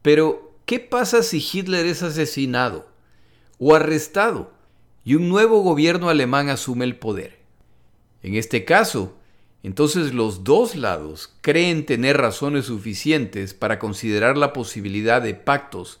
Pero, 0.00 0.54
¿qué 0.64 0.80
pasa 0.80 1.22
si 1.22 1.38
Hitler 1.38 1.84
es 1.86 2.02
asesinado 2.02 2.88
o 3.58 3.74
arrestado 3.74 4.52
y 5.04 5.16
un 5.16 5.28
nuevo 5.28 5.60
gobierno 5.60 6.08
alemán 6.08 6.48
asume 6.48 6.84
el 6.84 6.96
poder? 6.96 7.38
En 8.22 8.36
este 8.36 8.64
caso, 8.64 9.16
entonces 9.62 10.14
los 10.14 10.44
dos 10.44 10.76
lados 10.76 11.34
creen 11.40 11.84
tener 11.84 12.16
razones 12.16 12.66
suficientes 12.66 13.54
para 13.54 13.78
considerar 13.78 14.38
la 14.38 14.52
posibilidad 14.52 15.20
de 15.20 15.34
pactos 15.34 16.00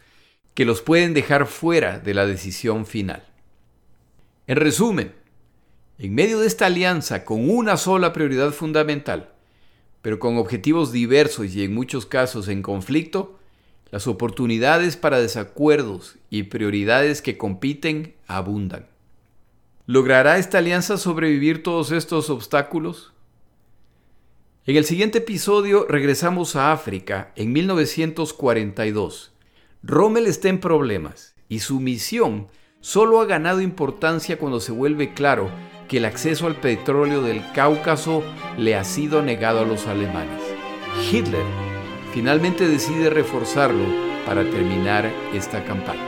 que 0.54 0.64
los 0.64 0.80
pueden 0.80 1.12
dejar 1.12 1.46
fuera 1.46 1.98
de 1.98 2.14
la 2.14 2.24
decisión 2.24 2.86
final. 2.86 3.33
En 4.46 4.56
resumen, 4.56 5.14
en 5.98 6.14
medio 6.14 6.38
de 6.38 6.46
esta 6.46 6.66
alianza 6.66 7.24
con 7.24 7.48
una 7.48 7.78
sola 7.78 8.12
prioridad 8.12 8.50
fundamental, 8.50 9.30
pero 10.02 10.18
con 10.18 10.36
objetivos 10.36 10.92
diversos 10.92 11.54
y 11.54 11.64
en 11.64 11.72
muchos 11.72 12.04
casos 12.04 12.48
en 12.48 12.60
conflicto, 12.60 13.38
las 13.90 14.06
oportunidades 14.06 14.98
para 14.98 15.18
desacuerdos 15.18 16.16
y 16.28 16.42
prioridades 16.42 17.22
que 17.22 17.38
compiten 17.38 18.14
abundan. 18.26 18.86
¿Logrará 19.86 20.36
esta 20.36 20.58
alianza 20.58 20.98
sobrevivir 20.98 21.62
todos 21.62 21.90
estos 21.90 22.28
obstáculos? 22.28 23.14
En 24.66 24.76
el 24.76 24.84
siguiente 24.84 25.18
episodio 25.18 25.86
regresamos 25.88 26.54
a 26.54 26.72
África 26.72 27.32
en 27.36 27.52
1942. 27.52 29.32
Rommel 29.82 30.26
está 30.26 30.50
en 30.50 30.60
problemas 30.60 31.34
y 31.48 31.60
su 31.60 31.80
misión 31.80 32.48
solo 32.84 33.22
ha 33.22 33.24
ganado 33.24 33.62
importancia 33.62 34.38
cuando 34.38 34.60
se 34.60 34.70
vuelve 34.70 35.14
claro 35.14 35.48
que 35.88 35.96
el 35.96 36.04
acceso 36.04 36.46
al 36.46 36.56
petróleo 36.56 37.22
del 37.22 37.42
Cáucaso 37.54 38.22
le 38.58 38.76
ha 38.76 38.84
sido 38.84 39.22
negado 39.22 39.60
a 39.60 39.64
los 39.64 39.86
alemanes. 39.86 40.42
Hitler 41.10 41.46
finalmente 42.12 42.68
decide 42.68 43.08
reforzarlo 43.08 43.86
para 44.26 44.44
terminar 44.50 45.10
esta 45.32 45.64
campaña. 45.64 46.04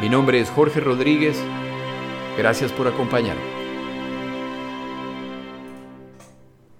Mi 0.00 0.08
nombre 0.08 0.40
es 0.40 0.48
Jorge 0.48 0.80
Rodríguez. 0.80 1.36
Gracias 2.38 2.72
por 2.72 2.88
acompañarme. 2.88 3.42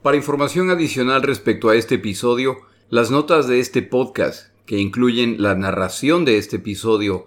Para 0.01 0.17
información 0.17 0.71
adicional 0.71 1.21
respecto 1.23 1.69
a 1.69 1.77
este 1.77 1.97
episodio, 1.97 2.57
las 2.89 3.11
notas 3.11 3.47
de 3.49 3.61
este 3.61 3.83
podcast, 3.83 4.49
que 4.65 4.79
incluyen 4.79 5.43
la 5.43 5.55
narración 5.55 6.25
de 6.25 6.39
este 6.39 6.57
episodio, 6.57 7.27